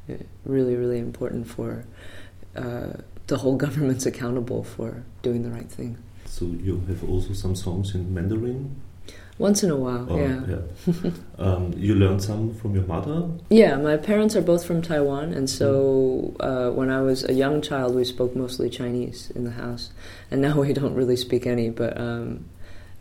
uh, 0.10 0.16
really, 0.44 0.76
really 0.76 1.00
important 1.00 1.48
for 1.48 1.86
uh, 2.56 2.98
the 3.28 3.38
whole 3.38 3.56
government's 3.66 4.06
accountable 4.06 4.64
for 4.64 5.04
doing 5.22 5.44
the 5.44 5.50
right 5.50 5.70
thing. 5.70 5.98
So 6.26 6.46
you 6.46 6.84
have 6.90 7.10
also 7.10 7.34
some 7.34 7.56
songs 7.56 7.96
in 7.96 8.14
Mandarin 8.14 8.76
once 9.38 9.64
in 9.64 9.70
a 9.70 9.76
while, 9.76 10.08
oh, 10.10 10.18
yeah. 10.18 10.42
yeah. 10.48 11.12
um, 11.40 11.74
you 11.76 11.94
learned 11.94 12.24
some 12.24 12.54
from 12.54 12.74
your 12.74 12.86
mother? 12.86 13.30
Yeah, 13.50 13.76
my 13.76 13.98
parents 13.98 14.36
are 14.36 14.42
both 14.42 14.66
from 14.66 14.82
Taiwan, 14.82 15.34
and 15.34 15.50
so 15.50 16.36
uh, 16.40 16.70
when 16.70 16.90
I 16.90 17.02
was 17.02 17.28
a 17.28 17.34
young 17.34 17.62
child, 17.62 17.96
we 17.96 18.06
spoke 18.06 18.36
mostly 18.36 18.70
Chinese 18.70 19.32
in 19.36 19.44
the 19.44 19.52
house, 19.52 19.92
and 20.32 20.42
now 20.42 20.62
we 20.62 20.72
don't 20.72 20.94
really 20.94 21.18
speak 21.18 21.46
any. 21.46 21.70
But 21.70 22.00
um, 22.00 22.46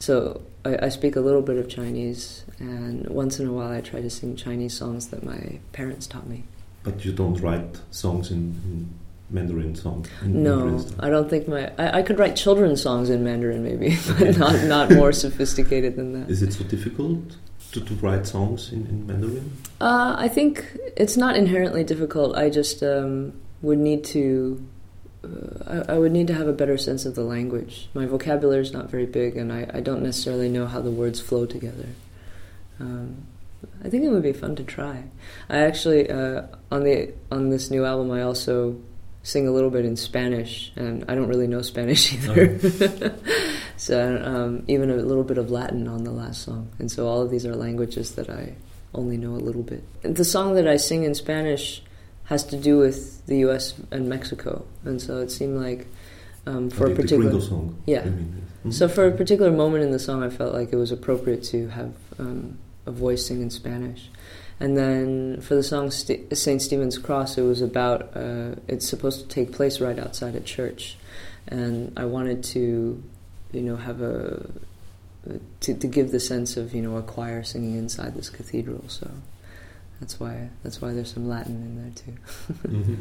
so 0.01 0.43
I, 0.65 0.87
I, 0.87 0.89
speak 0.89 1.15
a 1.15 1.21
little 1.21 1.43
bit 1.43 1.57
of 1.57 1.69
Chinese, 1.69 2.45
and 2.59 3.09
once 3.09 3.39
in 3.39 3.47
a 3.47 3.53
while, 3.53 3.71
I 3.71 3.81
try 3.81 4.01
to 4.01 4.11
sing 4.11 4.35
Chinese 4.35 4.77
songs 4.77 5.09
that 5.09 5.23
my 5.23 5.61
parents 5.73 6.09
taught 6.09 6.27
me. 6.27 6.45
But 6.83 7.05
you 7.05 7.13
don't 7.13 7.41
write 7.41 7.81
songs 7.91 8.31
in, 8.31 8.61
in 8.65 8.95
Mandarin 9.35 9.75
song? 9.75 10.07
no, 10.23 10.67
Mandarin 10.67 10.95
I 11.01 11.11
don't 11.11 11.29
think 11.29 11.49
my. 11.49 11.73
I, 11.77 11.99
I, 11.99 12.03
could 12.03 12.19
write 12.19 12.37
children's 12.37 12.81
songs 12.81 13.11
in 13.11 13.25
Mandarin, 13.25 13.65
maybe, 13.65 13.99
but 14.19 14.39
not 14.39 14.63
not 14.65 14.91
more 14.93 15.13
sophisticated 15.25 15.97
than 15.97 16.13
that. 16.13 16.31
Is 16.31 16.41
it 16.43 16.53
so 16.53 16.63
difficult 16.65 17.37
to, 17.73 17.81
to 17.81 17.95
write 17.95 18.27
songs 18.27 18.73
in, 18.73 18.87
in 18.87 19.07
Mandarin? 19.07 19.51
Uh, 19.81 20.15
I 20.17 20.29
think 20.29 20.65
it's 20.97 21.17
not 21.17 21.37
inherently 21.37 21.83
difficult. 21.83 22.37
I 22.37 22.49
just 22.49 22.83
um, 22.83 23.35
would 23.61 23.79
need 23.79 24.05
to. 24.05 24.65
Uh, 25.25 25.83
I, 25.89 25.95
I, 25.95 25.99
would 25.99 26.13
need 26.13 26.29
to 26.29 26.35
have 26.35 26.47
a 26.47 26.53
better 26.53 26.79
sense 26.79 27.05
of 27.05 27.17
the 27.17 27.25
language. 27.25 27.89
My 27.93 28.07
vocabulary 28.07 28.63
is 28.63 28.73
not 28.73 28.89
very 28.89 29.07
big, 29.07 29.37
and 29.37 29.53
I, 29.53 29.69
I 29.75 29.81
don't 29.81 30.03
necessarily 30.03 30.49
know 30.49 30.67
how 30.67 30.81
the 30.81 30.93
words 30.93 31.21
flow 31.21 31.45
together. 31.45 31.89
Um, 32.79 33.27
I 33.83 33.89
think 33.89 34.05
it 34.05 34.11
would 34.11 34.23
be 34.23 34.33
fun 34.33 34.55
to 34.57 34.65
try. 34.65 35.05
I 35.49 35.59
actually 35.59 36.09
uh, 36.09 36.43
on 36.71 36.85
the 36.85 37.13
on 37.33 37.51
this 37.51 37.71
new 37.71 37.85
album, 37.85 38.13
I 38.13 38.23
also 38.23 38.79
sing 39.25 39.49
a 39.49 39.51
little 39.51 39.71
bit 39.71 39.85
in 39.85 39.97
Spanish, 39.97 40.71
and 40.77 41.05
I 41.09 41.17
don't 41.17 41.29
really 41.29 41.49
know 41.49 41.63
Spanish 41.63 42.13
either. 42.15 42.61
Oh. 42.63 43.13
so 43.77 44.23
um, 44.23 44.65
even 44.69 44.91
a 44.91 44.97
little 44.97 45.25
bit 45.25 45.39
of 45.39 45.51
Latin 45.51 45.89
on 45.89 46.05
the 46.05 46.13
last 46.13 46.43
song, 46.43 46.71
and 46.79 46.89
so 46.91 47.09
all 47.09 47.23
of 47.23 47.31
these 47.31 47.45
are 47.45 47.57
languages 47.57 48.15
that 48.15 48.31
I 48.31 48.55
only 48.95 49.17
know 49.17 49.33
a 49.33 49.43
little 49.43 49.63
bit. 49.63 49.83
The 50.03 50.25
song 50.25 50.55
that 50.55 50.69
I 50.69 50.77
sing 50.77 51.03
in 51.03 51.15
Spanish 51.15 51.83
has 52.25 52.45
to 52.45 52.57
do 52.57 52.79
with 52.79 53.27
the 53.27 53.39
U.S. 53.39 53.75
and 53.91 54.09
Mexico, 54.09 54.65
and 54.85 55.03
so 55.03 55.19
it 55.19 55.33
seemed 55.33 55.61
like 55.61 55.89
um, 56.47 56.71
for 56.71 56.93
a 56.93 56.95
particular 56.95 57.41
song, 57.41 57.83
yeah. 57.87 58.03
Mm-hmm. 58.03 58.71
So 58.71 58.89
for 58.89 59.07
a 59.07 59.11
particular 59.11 59.51
moment 59.51 59.85
in 59.85 59.91
the 59.91 59.99
song, 59.99 60.23
I 60.23 60.31
felt 60.31 60.55
like 60.55 60.73
it 60.73 60.77
was 60.77 60.93
appropriate 60.93 61.43
to 61.45 61.69
have 61.69 61.95
um, 62.19 62.59
a 62.87 62.91
voice 62.91 63.27
sing 63.27 63.41
in 63.43 63.51
Spanish. 63.51 64.11
And 64.61 64.77
then 64.77 65.41
for 65.41 65.55
the 65.55 65.63
song 65.63 65.91
St- 65.91 66.37
St. 66.37 66.63
Stephen's 66.63 66.99
Cross, 66.99 67.39
it 67.39 67.43
was 67.43 67.61
about, 67.61 68.17
uh, 68.17 68.55
it's 68.69 68.89
supposed 68.89 69.21
to 69.21 69.29
take 69.29 69.53
place 69.53 69.81
right 69.81 69.99
outside 69.99 70.35
a 70.35 70.41
church. 70.41 70.97
And 71.49 71.93
I 71.97 72.05
wanted 72.05 72.45
to, 72.45 73.03
you 73.53 73.61
know, 73.61 73.77
have 73.77 74.01
a, 74.01 74.49
to, 75.61 75.75
to 75.75 75.87
give 75.87 76.13
the 76.13 76.21
sense 76.21 76.57
of, 76.57 76.75
you 76.75 76.83
know, 76.83 76.97
a 76.97 77.03
choir 77.03 77.43
singing 77.43 77.77
inside 77.77 78.15
this 78.15 78.31
cathedral. 78.31 78.85
So 78.89 79.11
that's 80.01 80.21
why, 80.21 80.51
that's 80.63 80.81
why 80.81 80.93
there's 80.93 81.13
some 81.13 81.29
Latin 81.29 81.57
in 81.57 81.83
there 81.83 81.93
too. 81.95 82.53
mm-hmm. 82.69 82.95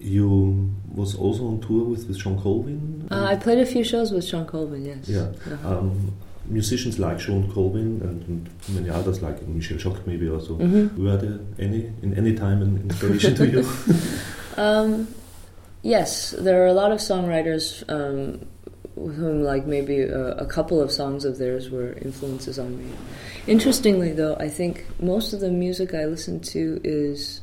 You 0.00 0.74
was 0.92 1.14
also 1.14 1.46
on 1.46 1.60
tour 1.60 1.84
with, 1.84 2.08
with 2.08 2.18
Shawn 2.18 2.40
Colvin? 2.40 3.08
Uh, 3.10 3.24
I 3.24 3.36
played 3.36 3.58
a 3.58 3.66
few 3.66 3.84
shows 3.84 4.10
with 4.10 4.24
Shawn 4.24 4.46
Colvin, 4.46 4.84
yes. 4.84 5.08
Yeah. 5.08 5.32
Uh-huh. 5.52 5.78
Um, 5.78 6.16
musicians 6.46 6.98
like 6.98 7.20
Shawn 7.20 7.50
Colvin 7.52 8.00
and, 8.02 8.22
and, 8.28 8.50
many 8.68 8.90
others 8.90 9.22
like 9.22 9.46
Michelle 9.46 9.78
Shocked 9.78 10.06
maybe 10.06 10.28
also. 10.28 10.58
Mm-hmm. 10.58 11.02
Were 11.02 11.16
there 11.16 11.40
any 11.58 11.92
in 12.02 12.14
any 12.16 12.34
time 12.34 12.62
an 12.62 12.76
inspiration 12.78 13.34
to 13.36 13.46
you? 13.46 13.68
Um, 14.56 15.12
yes, 15.82 16.30
there 16.30 16.62
are 16.62 16.68
a 16.68 16.72
lot 16.72 16.92
of 16.92 16.98
songwriters 16.98 17.82
um, 17.88 18.46
with 18.94 19.16
whom 19.16 19.42
like 19.42 19.66
maybe 19.66 20.00
a, 20.00 20.36
a, 20.36 20.46
couple 20.46 20.80
of 20.80 20.92
songs 20.92 21.24
of 21.24 21.38
theirs 21.38 21.70
were 21.70 21.94
influences 21.94 22.58
on 22.58 22.78
me. 22.78 22.88
Interestingly, 23.48 24.12
though, 24.12 24.36
I 24.36 24.48
think 24.48 24.86
most 25.00 25.32
of 25.32 25.40
the 25.40 25.50
music 25.50 25.92
I 25.92 26.04
listen 26.04 26.38
to 26.40 26.80
is 26.84 27.40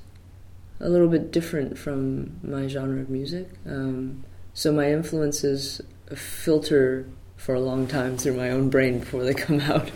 a 0.80 0.90
little 0.90 1.10
bit 1.10 1.32
different 1.32 1.78
from 1.78 2.40
my 2.44 2.68
genre 2.68 3.02
of 3.02 3.10
music. 3.10 3.50
Um, 3.66 4.24
so 4.54 4.72
my 4.72 4.92
influences 4.92 5.82
filter 6.16 7.08
for 7.42 7.56
a 7.56 7.60
long 7.60 7.88
time 7.88 8.18
through 8.18 8.38
my 8.38 8.52
own 8.52 8.70
brain 8.70 9.00
before 9.00 9.24
they 9.24 9.34
come 9.48 9.60
out. 9.62 9.90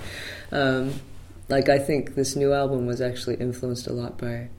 Um, 0.52 0.94
like 1.48 1.70
I 1.70 1.78
think 1.78 2.16
this 2.16 2.36
new 2.36 2.54
album 2.54 2.88
was 2.88 3.02
actually 3.02 3.36
influenced 3.36 3.86
a 3.86 3.94
lot 3.94 4.18
by 4.18 4.50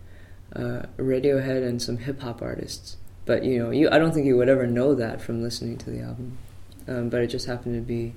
uh, 0.54 0.82
Radiohead 0.96 1.66
and 1.66 1.82
some 1.82 1.96
hip 1.96 2.20
hop 2.20 2.42
artists. 2.42 2.96
But 3.24 3.44
you 3.44 3.58
know, 3.58 3.70
you 3.70 3.90
I 3.90 3.98
don't 3.98 4.12
think 4.12 4.26
you 4.26 4.36
would 4.36 4.48
ever 4.48 4.68
know 4.68 4.94
that 4.94 5.20
from 5.20 5.42
listening 5.42 5.78
to 5.78 5.90
the 5.90 6.00
album. 6.00 6.38
Um, 6.86 7.08
but 7.08 7.22
it 7.22 7.26
just 7.26 7.48
happened 7.48 7.74
to 7.74 7.80
be 7.80 8.14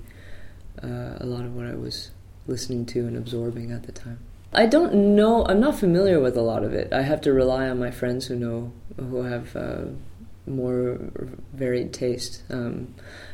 uh, 0.84 1.18
a 1.20 1.26
lot 1.26 1.46
of 1.46 1.56
what 1.56 1.66
I 1.66 1.74
was 1.74 2.12
listening 2.46 2.86
to 2.88 3.08
and 3.08 3.18
absorbing 3.18 3.72
at 3.72 3.84
the 3.84 3.92
time. 3.92 4.20
I 4.54 4.68
don't 4.68 5.16
know. 5.16 5.46
I'm 5.48 5.60
not 5.60 5.80
familiar 5.80 6.20
with 6.20 6.38
a 6.38 6.42
lot 6.42 6.64
of 6.64 6.74
it. 6.74 6.94
I 6.94 7.02
have 7.02 7.22
to 7.22 7.34
rely 7.34 7.68
on 7.70 7.80
my 7.80 7.90
friends 7.90 8.28
who 8.28 8.36
know, 8.36 8.72
who 8.98 9.24
have 9.24 9.56
uh, 9.56 9.86
more 10.46 11.00
varied 11.54 11.92
taste. 11.92 12.44
Um, 12.52 12.94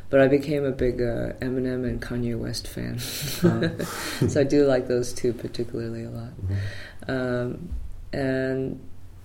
but 0.09 0.21
I 0.21 0.27
became 0.27 0.65
a 0.65 0.71
big 0.71 1.01
uh, 1.01 1.33
Eminem 1.41 1.83
and 1.83 2.01
Kanye 2.01 2.37
West 2.37 2.67
fan, 2.67 2.95
uh-huh. 2.95 3.85
so 4.27 4.41
I 4.41 4.43
do 4.43 4.65
like 4.65 4.87
those 4.87 5.13
two 5.13 5.33
particularly 5.33 6.03
a 6.03 6.09
lot. 6.09 6.31
Mm-hmm. 6.41 7.11
Um, 7.11 7.69
and 8.13 8.79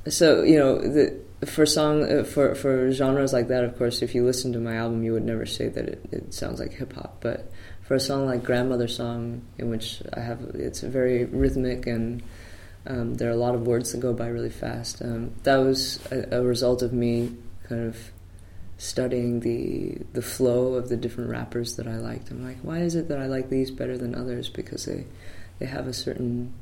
so 0.09 0.43
you 0.43 0.59
know, 0.59 0.79
the, 0.79 1.21
for 1.47 1.67
song 1.67 2.11
uh, 2.11 2.25
for 2.25 2.55
for 2.55 2.91
genres 2.93 3.33
like 3.33 3.49
that, 3.49 3.65
of 3.65 3.77
course, 3.79 4.03
if 4.03 4.15
you 4.15 4.25
listen 4.25 4.53
to 4.53 4.59
my 4.59 4.77
album, 4.77 5.03
you 5.03 5.13
would 5.13 5.25
never 5.25 5.47
say 5.47 5.69
that 5.69 5.87
it, 5.87 6.09
it 6.11 6.35
sounds 6.35 6.61
like 6.61 6.73
hip 6.73 6.93
hop. 6.95 7.19
But 7.21 7.51
for 7.83 7.95
a 7.95 8.01
song 8.01 8.27
like 8.27 8.45
Grandmother 8.45 8.89
Song, 8.89 9.43
in 9.59 9.69
which 9.69 10.03
I 10.15 10.21
have 10.21 10.41
it's 10.55 10.81
very 10.81 11.25
rhythmic 11.25 11.87
and 11.87 12.23
um, 12.87 13.15
there 13.15 13.29
are 13.29 13.33
a 13.33 13.37
lot 13.37 13.55
of 13.55 13.67
words 13.67 13.93
that 13.93 13.99
go 13.99 14.13
by 14.13 14.29
really 14.29 14.51
fast. 14.51 15.03
Um, 15.03 15.33
that 15.43 15.57
was 15.57 16.01
a, 16.11 16.39
a 16.39 16.43
result 16.43 16.83
of 16.83 16.93
me 16.93 17.37
kind 17.69 17.87
of 17.87 17.97
studying 18.81 19.41
the 19.41 19.99
the 20.15 20.23
flow 20.23 20.75
of 20.75 20.89
the 20.89 20.97
different 20.97 21.31
rappers 21.31 21.77
that 21.77 21.87
I 21.87 21.97
liked. 21.97 22.31
I'm 22.31 22.43
like, 22.43 22.57
why 22.63 22.79
is 22.79 22.95
it 22.95 23.09
that 23.09 23.19
I 23.19 23.27
like 23.27 23.51
these 23.51 23.71
better 23.71 23.99
than 23.99 24.15
others? 24.15 24.49
Because 24.49 24.87
they 24.87 25.05
they 25.59 25.67
have 25.67 25.87
a 25.87 25.93
certain 25.93 26.55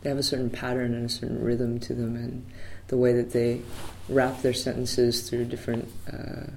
they 0.00 0.08
have 0.08 0.18
a 0.18 0.22
certain 0.22 0.48
pattern 0.48 0.94
and 0.94 1.04
a 1.04 1.08
certain 1.08 1.42
rhythm 1.44 1.78
to 1.80 1.94
them, 1.94 2.16
and 2.16 2.46
the 2.88 2.96
way 2.96 3.12
that 3.12 3.32
they 3.32 3.60
wrap 4.08 4.40
their 4.40 4.54
sentences 4.54 5.28
through 5.28 5.44
different. 5.44 5.88
Uh, 6.10 6.50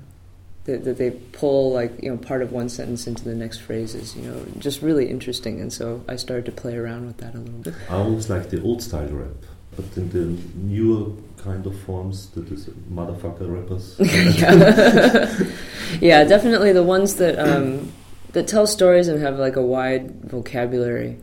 that, 0.65 0.83
that, 0.83 0.97
they 0.97 1.09
pull 1.09 1.73
like 1.73 2.03
you 2.03 2.11
know 2.11 2.17
part 2.17 2.43
of 2.43 2.51
one 2.51 2.69
sentence 2.69 3.07
into 3.07 3.23
the 3.23 3.33
next 3.33 3.57
phrase 3.57 3.95
is 3.95 4.15
you 4.15 4.21
know 4.21 4.45
just 4.59 4.83
really 4.83 5.09
interesting 5.09 5.59
and 5.59 5.73
so 5.73 6.03
I 6.07 6.17
started 6.17 6.45
to 6.45 6.51
play 6.51 6.75
around 6.75 7.07
with 7.07 7.17
that 7.17 7.33
a 7.33 7.39
little 7.39 7.61
bit. 7.61 7.73
I 7.89 7.95
always 7.95 8.29
like 8.29 8.51
the 8.51 8.61
old 8.61 8.83
style 8.83 9.07
rap, 9.07 9.31
but 9.75 9.85
in 9.97 10.09
the 10.11 10.39
newer 10.53 11.13
kind 11.43 11.65
of 11.65 11.79
forms 11.81 12.29
that 12.31 12.49
is 12.51 12.67
motherfucker 12.91 13.51
rappers. 13.51 13.95
yeah. 14.39 15.43
yeah, 16.01 16.23
definitely 16.23 16.71
the 16.71 16.83
ones 16.83 17.15
that 17.15 17.39
um, 17.39 17.91
that 18.33 18.47
tell 18.47 18.67
stories 18.67 19.07
and 19.07 19.21
have 19.21 19.37
like 19.39 19.55
a 19.55 19.61
wide 19.61 20.23
vocabulary. 20.23 21.17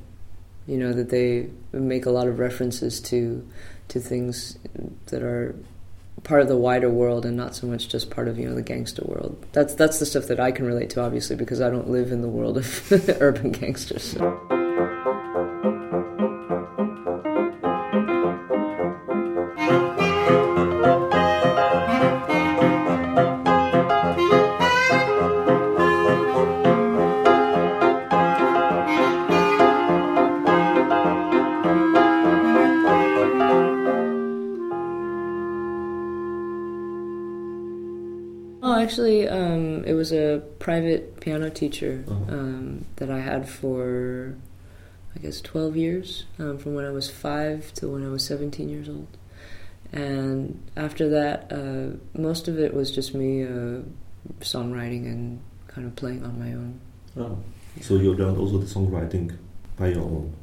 you 0.66 0.76
know 0.76 0.92
that 0.92 1.10
they 1.10 1.48
make 1.72 2.06
a 2.06 2.10
lot 2.10 2.26
of 2.26 2.38
references 2.38 3.00
to 3.00 3.46
to 3.88 4.00
things 4.00 4.58
that 5.06 5.22
are 5.22 5.54
part 6.24 6.42
of 6.42 6.48
the 6.48 6.56
wider 6.56 6.90
world 6.90 7.24
and 7.24 7.36
not 7.36 7.54
so 7.54 7.66
much 7.66 7.88
just 7.88 8.10
part 8.10 8.28
of 8.28 8.38
you 8.38 8.48
know 8.48 8.54
the 8.54 8.62
gangster 8.62 9.02
world. 9.04 9.44
That's 9.52 9.74
that's 9.74 9.98
the 9.98 10.06
stuff 10.06 10.26
that 10.26 10.40
I 10.40 10.52
can 10.52 10.66
relate 10.66 10.90
to, 10.90 11.00
obviously, 11.00 11.36
because 11.36 11.60
I 11.60 11.70
don't 11.70 11.88
live 11.88 12.12
in 12.12 12.22
the 12.22 12.28
world 12.28 12.58
of 12.58 12.92
urban 13.20 13.52
gangsters. 13.52 14.02
So. 14.02 14.57
Private 40.68 41.18
piano 41.20 41.48
teacher 41.48 42.04
uh-huh. 42.06 42.34
um, 42.34 42.84
that 42.96 43.10
I 43.10 43.20
had 43.20 43.48
for, 43.48 44.36
I 45.16 45.18
guess, 45.20 45.40
12 45.40 45.76
years, 45.78 46.26
um, 46.38 46.58
from 46.58 46.74
when 46.74 46.84
I 46.84 46.90
was 46.90 47.08
five 47.08 47.72
to 47.76 47.88
when 47.88 48.04
I 48.04 48.10
was 48.10 48.22
17 48.26 48.68
years 48.68 48.86
old. 48.86 49.08
And 49.92 50.60
after 50.76 51.08
that, 51.08 51.50
uh, 51.50 51.96
most 52.12 52.48
of 52.48 52.58
it 52.58 52.74
was 52.74 52.90
just 52.90 53.14
me 53.14 53.44
uh, 53.44 53.80
songwriting 54.40 55.06
and 55.06 55.40
kind 55.68 55.86
of 55.86 55.96
playing 55.96 56.22
on 56.22 56.38
my 56.38 56.52
own. 56.52 56.80
Oh. 57.16 57.38
So 57.80 57.94
you 57.94 58.12
learned 58.12 58.36
also 58.36 58.58
the 58.58 58.66
songwriting 58.66 59.38
by 59.78 59.88
your 59.88 60.02
own? 60.02 60.34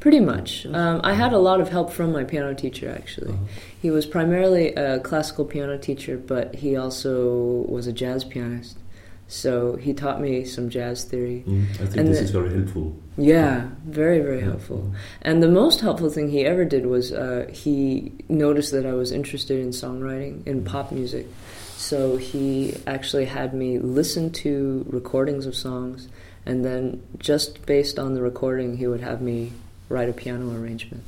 Pretty 0.00 0.20
much. 0.20 0.66
Um, 0.66 1.00
I 1.02 1.14
had 1.14 1.32
a 1.32 1.38
lot 1.38 1.62
of 1.62 1.70
help 1.70 1.90
from 1.90 2.12
my 2.12 2.24
piano 2.24 2.52
teacher, 2.52 2.90
actually. 2.94 3.32
Uh-huh. 3.32 3.46
He 3.80 3.90
was 3.90 4.04
primarily 4.04 4.74
a 4.74 5.00
classical 5.00 5.46
piano 5.46 5.78
teacher, 5.78 6.18
but 6.18 6.56
he 6.56 6.76
also 6.76 7.64
was 7.68 7.86
a 7.86 7.92
jazz 7.92 8.22
pianist. 8.22 8.76
So 9.32 9.76
he 9.76 9.94
taught 9.94 10.20
me 10.20 10.44
some 10.44 10.68
jazz 10.68 11.04
theory. 11.04 11.42
Mm, 11.46 11.70
I 11.70 11.74
think 11.86 11.96
and 11.96 12.08
this 12.08 12.18
the, 12.18 12.24
is 12.24 12.30
very 12.32 12.52
helpful. 12.54 12.94
Yeah, 13.16 13.70
very, 13.86 14.20
very 14.20 14.40
yeah. 14.40 14.44
helpful. 14.44 14.92
And 15.22 15.42
the 15.42 15.48
most 15.48 15.80
helpful 15.80 16.10
thing 16.10 16.28
he 16.28 16.44
ever 16.44 16.66
did 16.66 16.84
was 16.84 17.12
uh, 17.12 17.48
he 17.50 18.12
noticed 18.28 18.72
that 18.72 18.84
I 18.84 18.92
was 18.92 19.10
interested 19.10 19.58
in 19.58 19.70
songwriting, 19.70 20.46
in 20.46 20.62
mm. 20.62 20.66
pop 20.66 20.92
music. 20.92 21.26
So 21.78 22.18
he 22.18 22.76
actually 22.86 23.24
had 23.24 23.54
me 23.54 23.78
listen 23.78 24.32
to 24.32 24.84
recordings 24.90 25.46
of 25.46 25.56
songs, 25.56 26.08
and 26.44 26.62
then 26.62 27.02
just 27.18 27.64
based 27.64 27.98
on 27.98 28.12
the 28.12 28.20
recording, 28.20 28.76
he 28.76 28.86
would 28.86 29.00
have 29.00 29.22
me 29.22 29.52
write 29.88 30.10
a 30.10 30.12
piano 30.12 30.54
arrangement. 30.54 31.04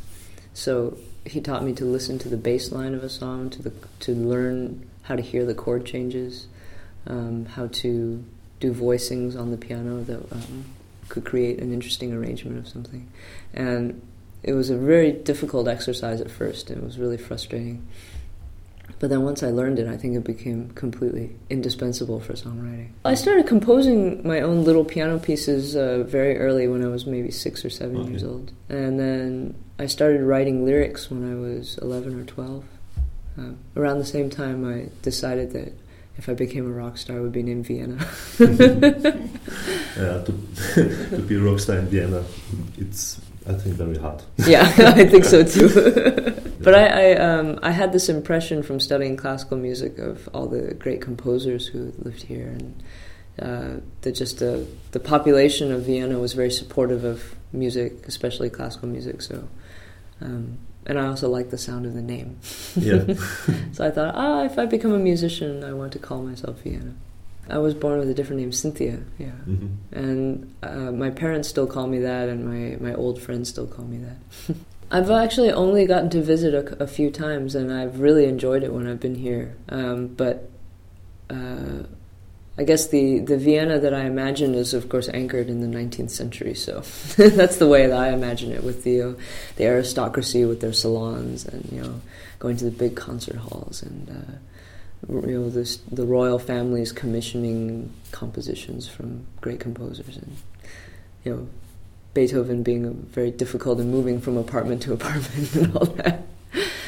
So 0.54 0.96
he 1.26 1.42
taught 1.42 1.62
me 1.62 1.74
to 1.74 1.84
listen 1.84 2.18
to 2.20 2.30
the 2.30 2.38
bass 2.38 2.72
line 2.72 2.94
of 2.94 3.04
a 3.04 3.10
song, 3.10 3.50
to 3.50 3.60
the 3.60 3.72
to 4.00 4.14
learn 4.14 4.88
how 5.02 5.14
to 5.14 5.22
hear 5.22 5.44
the 5.44 5.54
chord 5.54 5.84
changes, 5.84 6.46
um, 7.06 7.46
how 7.46 7.66
to 7.68 8.24
do 8.60 8.72
voicings 8.72 9.38
on 9.38 9.50
the 9.50 9.56
piano 9.56 10.02
that 10.04 10.32
um, 10.32 10.64
could 11.08 11.24
create 11.24 11.58
an 11.60 11.72
interesting 11.72 12.12
arrangement 12.12 12.58
of 12.58 12.68
something. 12.68 13.10
And 13.52 14.00
it 14.42 14.52
was 14.52 14.70
a 14.70 14.76
very 14.76 15.12
difficult 15.12 15.68
exercise 15.68 16.20
at 16.20 16.30
first. 16.30 16.70
It 16.70 16.82
was 16.82 16.98
really 16.98 17.18
frustrating. 17.18 17.86
But 18.98 19.10
then 19.10 19.22
once 19.22 19.42
I 19.42 19.50
learned 19.50 19.78
it, 19.78 19.88
I 19.88 19.96
think 19.96 20.16
it 20.16 20.24
became 20.24 20.70
completely 20.70 21.34
indispensable 21.50 22.20
for 22.20 22.34
songwriting. 22.34 22.90
I 23.04 23.14
started 23.14 23.46
composing 23.46 24.26
my 24.26 24.40
own 24.40 24.64
little 24.64 24.84
piano 24.84 25.18
pieces 25.18 25.74
uh, 25.74 26.04
very 26.06 26.38
early 26.38 26.68
when 26.68 26.84
I 26.84 26.88
was 26.88 27.06
maybe 27.06 27.30
six 27.30 27.64
or 27.64 27.70
seven 27.70 27.96
okay. 27.98 28.10
years 28.10 28.24
old. 28.24 28.52
And 28.68 29.00
then 29.00 29.54
I 29.78 29.86
started 29.86 30.22
writing 30.22 30.64
lyrics 30.64 31.10
when 31.10 31.30
I 31.30 31.34
was 31.34 31.78
11 31.78 32.20
or 32.20 32.24
12. 32.24 32.64
Uh, 33.36 33.42
around 33.76 33.98
the 33.98 34.04
same 34.04 34.30
time, 34.30 34.64
I 34.66 34.88
decided 35.02 35.52
that 35.52 35.72
if 36.16 36.28
I 36.28 36.34
became 36.34 36.66
a 36.66 36.72
rock 36.72 36.96
star, 36.98 37.16
I 37.16 37.20
would 37.20 37.32
be 37.32 37.42
named 37.42 37.66
Vienna. 37.66 37.96
yeah, 38.38 38.46
to, 40.22 40.34
to 41.10 41.24
be 41.26 41.36
a 41.36 41.40
rock 41.40 41.58
star 41.58 41.78
in 41.78 41.86
Vienna, 41.88 42.24
it's 42.78 43.20
I 43.46 43.52
think 43.54 43.76
very 43.76 43.98
hard. 43.98 44.22
yeah, 44.46 44.62
I 44.78 45.04
think 45.04 45.24
so 45.24 45.44
too. 45.44 45.68
but 46.60 46.74
I 46.74 46.86
I, 46.86 47.16
um, 47.16 47.58
I, 47.62 47.72
had 47.72 47.92
this 47.92 48.08
impression 48.08 48.62
from 48.62 48.80
studying 48.80 49.16
classical 49.16 49.58
music 49.58 49.98
of 49.98 50.28
all 50.32 50.46
the 50.46 50.74
great 50.74 51.02
composers 51.02 51.66
who 51.66 51.92
lived 51.98 52.22
here, 52.22 52.48
and 52.48 52.82
uh, 53.38 53.80
that 54.00 54.12
just 54.12 54.38
the 54.38 54.66
the 54.92 55.00
population 55.00 55.72
of 55.72 55.82
Vienna 55.82 56.18
was 56.18 56.32
very 56.32 56.50
supportive 56.50 57.04
of 57.04 57.34
music, 57.52 58.06
especially 58.06 58.50
classical 58.50 58.88
music. 58.88 59.20
So. 59.20 59.48
Um, 60.20 60.58
and 60.86 60.98
I 60.98 61.06
also 61.06 61.28
like 61.28 61.50
the 61.50 61.58
sound 61.58 61.86
of 61.86 61.94
the 61.94 62.02
name. 62.02 62.38
Yeah. 62.76 63.04
so 63.72 63.84
I 63.84 63.90
thought, 63.90 64.14
ah, 64.14 64.44
if 64.44 64.58
I 64.58 64.66
become 64.66 64.92
a 64.92 64.98
musician, 64.98 65.64
I 65.64 65.72
want 65.72 65.92
to 65.92 65.98
call 65.98 66.22
myself 66.22 66.60
Vienna. 66.60 66.94
I 67.48 67.58
was 67.58 67.74
born 67.74 67.98
with 67.98 68.08
a 68.08 68.14
different 68.14 68.40
name, 68.40 68.52
Cynthia. 68.52 69.00
Yeah, 69.18 69.32
mm-hmm. 69.46 69.68
and 69.92 70.54
uh, 70.62 70.92
my 70.92 71.10
parents 71.10 71.48
still 71.48 71.66
call 71.66 71.86
me 71.86 71.98
that, 72.00 72.28
and 72.28 72.44
my 72.44 72.76
my 72.80 72.94
old 72.94 73.20
friends 73.20 73.48
still 73.50 73.66
call 73.66 73.84
me 73.84 73.98
that. 73.98 74.56
I've 74.90 75.10
actually 75.10 75.50
only 75.50 75.86
gotten 75.86 76.08
to 76.10 76.22
visit 76.22 76.54
a, 76.54 76.82
a, 76.82 76.86
few 76.86 77.10
times, 77.10 77.54
and 77.54 77.72
I've 77.72 78.00
really 78.00 78.26
enjoyed 78.26 78.62
it 78.62 78.72
when 78.72 78.86
I've 78.86 79.00
been 79.00 79.16
here. 79.16 79.56
Um, 79.68 80.08
but 80.08 80.48
uh, 81.28 81.84
I 82.56 82.62
guess 82.62 82.86
the, 82.86 83.18
the 83.18 83.36
Vienna 83.36 83.80
that 83.80 83.92
I 83.92 84.04
imagine 84.04 84.54
is, 84.54 84.74
of 84.74 84.88
course, 84.88 85.08
anchored 85.08 85.48
in 85.48 85.60
the 85.60 85.76
19th 85.78 86.10
century. 86.10 86.54
So 86.54 86.80
that's 87.16 87.56
the 87.56 87.66
way 87.66 87.86
that 87.88 87.98
I 87.98 88.10
imagine 88.10 88.52
it, 88.52 88.62
with 88.62 88.84
the 88.84 89.02
uh, 89.02 89.12
the 89.56 89.64
aristocracy, 89.64 90.44
with 90.44 90.60
their 90.60 90.72
salons, 90.72 91.44
and 91.46 91.68
you 91.72 91.82
know, 91.82 92.00
going 92.38 92.56
to 92.58 92.64
the 92.64 92.70
big 92.70 92.96
concert 92.96 93.36
halls 93.36 93.82
and. 93.82 94.10
Uh, 94.10 94.34
you 95.06 95.38
know 95.38 95.50
this, 95.50 95.76
the 95.92 96.06
royal 96.06 96.38
families 96.38 96.90
commissioning 96.90 97.92
compositions 98.10 98.88
from 98.88 99.26
great 99.42 99.60
composers 99.60 100.16
and 100.16 100.34
you 101.24 101.30
know 101.30 101.48
Beethoven 102.14 102.62
being 102.62 102.94
very 103.10 103.30
difficult 103.30 103.80
and 103.80 103.90
moving 103.90 104.20
from 104.20 104.36
apartment 104.36 104.80
to 104.82 104.92
apartment 104.94 105.54
and 105.56 105.76
all 105.76 105.86
that. 105.86 106.22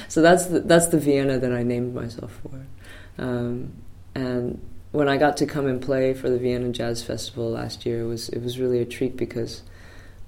So 0.09 0.23
that's 0.23 0.47
the, 0.47 0.61
that's 0.61 0.87
the 0.87 0.99
Vienna 0.99 1.39
that 1.39 1.53
I 1.53 1.63
named 1.63 1.95
myself 1.95 2.41
for. 2.43 3.23
Um, 3.23 3.73
and 4.15 4.61
when 4.93 5.09
I 5.09 5.17
got 5.17 5.37
to 5.39 5.47
come 5.47 5.67
and 5.67 5.81
play 5.81 6.15
for 6.15 6.31
the 6.31 6.39
Vienna 6.39 6.71
Jazz 6.71 7.03
Festival 7.03 7.51
last 7.51 7.87
year, 7.87 8.03
it 8.03 8.07
was 8.07 8.29
it 8.31 8.43
was 8.43 8.59
really 8.59 8.81
a 8.81 8.85
treat 8.85 9.17
because 9.17 9.63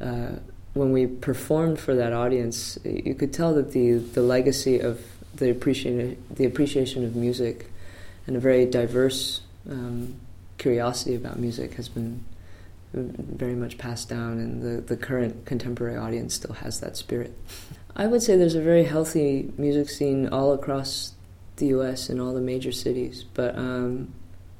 uh, 0.00 0.36
when 0.74 0.92
we 0.92 1.06
performed 1.06 1.78
for 1.78 1.94
that 1.94 2.12
audience, 2.12 2.78
you 2.84 3.14
could 3.14 3.32
tell 3.32 3.54
that 3.54 3.72
the 3.72 3.94
the 3.94 4.22
legacy 4.22 4.78
of 4.78 5.00
the 5.34 5.50
appreciation 5.50 6.22
the 6.30 6.44
appreciation 6.44 7.04
of 7.04 7.16
music 7.16 7.70
and 8.26 8.36
a 8.36 8.40
very 8.40 8.66
diverse 8.66 9.40
um, 9.70 10.14
curiosity 10.58 11.14
about 11.14 11.38
music 11.38 11.74
has 11.74 11.88
been 11.88 12.24
very 12.92 13.54
much 13.54 13.78
passed 13.78 14.08
down, 14.08 14.38
and 14.38 14.62
the, 14.62 14.80
the 14.80 14.96
current 14.96 15.44
contemporary 15.44 15.96
audience 15.96 16.34
still 16.34 16.54
has 16.54 16.80
that 16.80 16.96
spirit. 16.96 17.36
I 17.94 18.06
would 18.06 18.22
say 18.22 18.36
there's 18.36 18.54
a 18.54 18.62
very 18.62 18.84
healthy 18.84 19.52
music 19.58 19.90
scene 19.90 20.28
all 20.28 20.52
across 20.52 21.12
the 21.56 21.66
U.S. 21.66 22.08
in 22.08 22.20
all 22.20 22.32
the 22.32 22.40
major 22.40 22.72
cities, 22.72 23.24
but 23.34 23.56
um, 23.56 24.12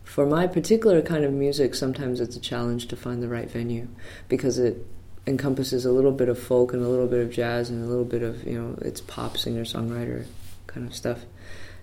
for 0.08 0.24
my 0.24 0.46
particular 0.46 1.02
kind 1.02 1.22
of 1.22 1.34
music, 1.34 1.74
sometimes 1.74 2.18
it's 2.18 2.34
a 2.34 2.40
challenge 2.40 2.88
to 2.88 2.96
find 2.96 3.22
the 3.22 3.28
right 3.28 3.50
venue 3.50 3.86
because 4.26 4.58
it 4.58 4.86
encompasses 5.26 5.84
a 5.84 5.92
little 5.92 6.12
bit 6.12 6.30
of 6.30 6.38
folk 6.38 6.72
and 6.72 6.82
a 6.82 6.88
little 6.88 7.06
bit 7.06 7.20
of 7.20 7.30
jazz 7.30 7.68
and 7.68 7.84
a 7.84 7.86
little 7.86 8.06
bit 8.06 8.22
of 8.22 8.42
you 8.44 8.58
know 8.58 8.78
it's 8.80 9.02
pop 9.02 9.36
singer 9.36 9.64
songwriter 9.64 10.24
kind 10.66 10.86
of 10.86 10.94
stuff, 10.94 11.20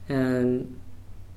and 0.10 0.76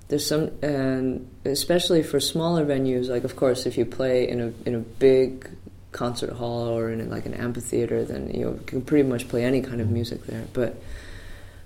there's 0.08 0.26
some, 0.26 0.50
and 0.62 1.28
especially 1.44 2.02
for 2.02 2.20
smaller 2.20 2.64
venues, 2.64 3.10
like 3.10 3.24
of 3.24 3.36
course, 3.36 3.66
if 3.66 3.76
you 3.76 3.84
play 3.84 4.26
in 4.26 4.40
a 4.40 4.52
in 4.66 4.74
a 4.74 4.78
big 4.78 5.50
concert 5.92 6.32
hall 6.32 6.68
or 6.68 6.90
in 6.90 7.10
like 7.10 7.26
an 7.26 7.34
amphitheater, 7.34 8.02
then 8.02 8.30
you, 8.30 8.46
know, 8.46 8.52
you 8.52 8.62
can 8.64 8.80
pretty 8.80 9.06
much 9.06 9.28
play 9.28 9.44
any 9.44 9.60
kind 9.60 9.82
of 9.82 9.90
music 9.90 10.24
there. 10.24 10.46
But 10.54 10.82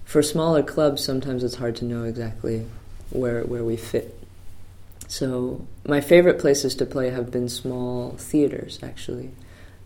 for 0.05 0.21
smaller 0.21 0.65
clubs, 0.65 1.05
sometimes 1.05 1.45
it's 1.45 1.55
hard 1.55 1.77
to 1.77 1.85
know 1.85 2.03
exactly 2.03 2.67
where 3.11 3.43
where 3.45 3.63
we 3.63 3.77
fit. 3.77 4.19
So 5.13 5.67
my 5.87 6.01
favorite 6.01 6.39
places 6.39 6.75
to 6.77 6.87
play 6.87 7.11
have 7.11 7.31
been 7.31 7.51
small 7.51 8.13
theaters, 8.13 8.79
actually, 8.83 9.31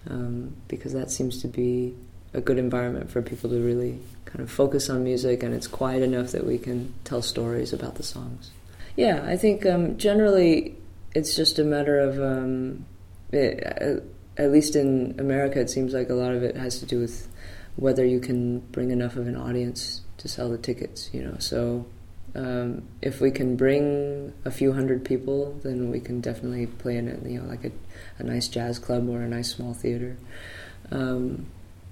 um, 0.08 0.54
because 0.68 0.92
that 0.92 1.10
seems 1.10 1.42
to 1.42 1.48
be 1.48 1.96
a 2.32 2.40
good 2.40 2.58
environment 2.58 3.10
for 3.10 3.20
people 3.22 3.50
to 3.50 3.60
really 3.60 3.98
kind 4.24 4.38
of 4.38 4.52
focus 4.52 4.88
on 4.88 5.02
music 5.02 5.42
and 5.42 5.52
it's 5.52 5.66
quiet 5.66 6.04
enough 6.04 6.30
that 6.30 6.46
we 6.46 6.58
can 6.58 6.94
tell 7.02 7.22
stories 7.22 7.72
about 7.72 7.96
the 7.96 8.04
songs. 8.04 8.52
Yeah, 8.94 9.24
I 9.26 9.36
think 9.36 9.66
um, 9.66 9.98
generally 9.98 10.76
it's 11.12 11.34
just 11.34 11.58
a 11.58 11.64
matter 11.64 11.98
of, 11.98 12.20
um, 12.20 12.86
it, 13.32 13.66
uh, 13.82 14.40
at 14.40 14.52
least 14.52 14.76
in 14.76 15.16
America, 15.18 15.58
it 15.58 15.70
seems 15.70 15.92
like 15.92 16.08
a 16.08 16.14
lot 16.14 16.34
of 16.34 16.44
it 16.44 16.56
has 16.56 16.78
to 16.78 16.86
do 16.86 17.00
with 17.00 17.26
whether 17.74 18.04
you 18.04 18.20
can 18.20 18.60
bring 18.60 18.92
enough 18.92 19.16
of 19.16 19.26
an 19.26 19.36
audience 19.36 20.02
to 20.18 20.28
sell 20.28 20.48
the 20.50 20.58
tickets, 20.58 21.10
you 21.12 21.24
know. 21.24 21.34
So 21.40 21.84
um, 22.36 22.82
if 23.00 23.20
we 23.20 23.30
can 23.30 23.56
bring 23.56 24.32
a 24.44 24.50
few 24.50 24.72
hundred 24.72 25.04
people, 25.04 25.58
then 25.64 25.90
we 25.90 26.00
can 26.00 26.20
definitely 26.20 26.66
play 26.66 26.98
in 26.98 27.08
it, 27.08 27.24
you 27.26 27.40
know, 27.40 27.48
like 27.48 27.64
a, 27.64 27.72
a 28.18 28.22
nice 28.22 28.46
jazz 28.46 28.78
club 28.78 29.08
or 29.08 29.22
a 29.22 29.28
nice 29.28 29.50
small 29.50 29.72
theater. 29.72 30.16
Um, 30.90 31.46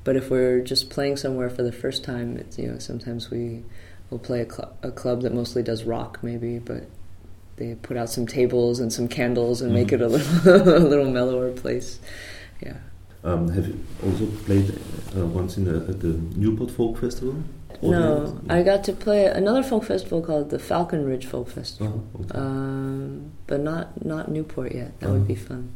But 0.04 0.16
if 0.16 0.30
we're 0.30 0.61
just 0.61 0.90
playing 0.90 1.16
somewhere 1.16 1.48
for 1.48 1.62
the 1.62 1.72
first 1.72 2.04
time, 2.04 2.37
it's, 2.37 2.59
you 2.59 2.68
know, 2.68 2.78
sometimes 2.78 3.30
we 3.30 3.62
will 4.11 4.18
play 4.18 4.42
a, 4.42 4.50
cl- 4.50 4.76
a 4.83 4.90
club 4.90 5.22
that 5.22 5.33
mostly 5.33 5.62
does 5.62 5.85
rock, 5.85 6.18
maybe, 6.22 6.59
but 6.59 6.85
they 7.57 7.74
put 7.74 7.96
out 7.96 8.11
some 8.11 8.26
tables 8.26 8.80
and 8.80 8.92
some 8.92 9.09
candles 9.09 9.62
and 9.62 9.70
mm-hmm. 9.70 9.80
make 9.80 9.92
it 9.92 10.02
a 10.02 10.09
little, 10.09 10.78
a 10.78 10.78
little 10.78 11.11
mellower 11.11 11.52
place. 11.52 11.98
Yeah. 12.61 12.76
Um, 13.22 13.48
have 13.48 13.66
you 13.66 13.83
also 14.04 14.26
played 14.44 14.78
uh, 15.16 15.24
once 15.24 15.57
in 15.57 15.64
the, 15.64 15.76
at 15.88 16.00
the 16.00 16.12
Newport 16.37 16.70
Folk 16.70 16.98
Festival? 16.98 17.42
No, 17.90 18.40
I 18.49 18.62
got 18.62 18.85
to 18.85 18.92
play 18.92 19.27
another 19.27 19.62
folk 19.62 19.85
festival 19.85 20.23
called 20.23 20.51
the 20.51 20.59
Falcon 20.59 21.05
Ridge 21.05 21.27
Folk 21.27 21.49
Festival, 21.49 22.05
oh, 22.14 22.20
okay. 22.23 22.38
um, 22.38 23.33
but 23.47 23.61
not 23.61 24.05
not 24.05 24.31
Newport 24.31 24.75
yet. 24.75 24.99
That 25.01 25.11
would 25.11 25.27
be 25.27 25.35
uh-huh. 25.35 25.44
fun. 25.49 25.73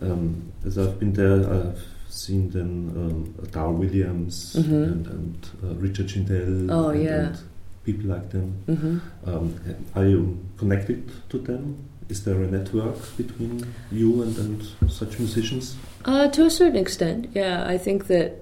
Um, 0.00 0.52
as 0.66 0.78
I've 0.78 0.98
been 0.98 1.12
there, 1.12 1.48
I've 1.48 1.84
seen 2.08 2.50
then 2.50 2.92
um, 2.96 3.48
Dar 3.50 3.70
Williams 3.70 4.56
mm-hmm. 4.58 4.74
and, 4.74 5.06
and 5.06 5.48
uh, 5.64 5.74
Richard 5.74 6.08
Shindell. 6.08 6.70
Oh 6.70 6.90
and, 6.90 7.02
yeah. 7.02 7.26
And 7.26 7.38
people 7.84 8.10
like 8.10 8.30
them. 8.30 8.62
Mm-hmm. 8.68 9.28
Um, 9.28 9.60
are 9.94 10.06
you 10.06 10.38
connected 10.56 11.10
to 11.30 11.38
them? 11.38 11.88
Is 12.08 12.24
there 12.24 12.42
a 12.42 12.46
network 12.46 13.16
between 13.16 13.72
you 13.90 14.22
and, 14.22 14.36
and 14.36 14.90
such 14.90 15.18
musicians? 15.18 15.76
Uh, 16.04 16.28
to 16.28 16.44
a 16.44 16.50
certain 16.50 16.76
extent, 16.76 17.30
yeah. 17.32 17.64
I 17.66 17.78
think 17.78 18.06
that 18.08 18.41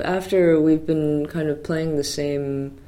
after 0.00 0.60
we've 0.60 0.86
been 0.86 1.26
kind 1.26 1.48
of 1.48 1.62
playing 1.62 1.96
the 1.96 2.04
same 2.04 2.78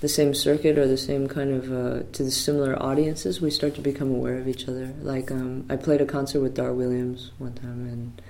the 0.00 0.08
same 0.08 0.34
circuit 0.34 0.78
or 0.78 0.86
the 0.88 0.98
same 0.98 1.28
kind 1.28 1.52
of 1.52 1.72
uh, 1.72 2.02
to 2.12 2.24
the 2.24 2.30
similar 2.30 2.80
audiences, 2.82 3.40
we 3.40 3.50
start 3.50 3.76
to 3.76 3.80
become 3.80 4.10
aware 4.10 4.36
of 4.36 4.48
each 4.48 4.68
other. 4.68 4.92
Like 5.00 5.30
um, 5.30 5.64
I 5.70 5.76
played 5.76 6.00
a 6.00 6.06
concert 6.06 6.40
with 6.40 6.56
Dar 6.56 6.72
Williams 6.72 7.30
one 7.38 7.54
time, 7.54 7.86
and 7.86 8.22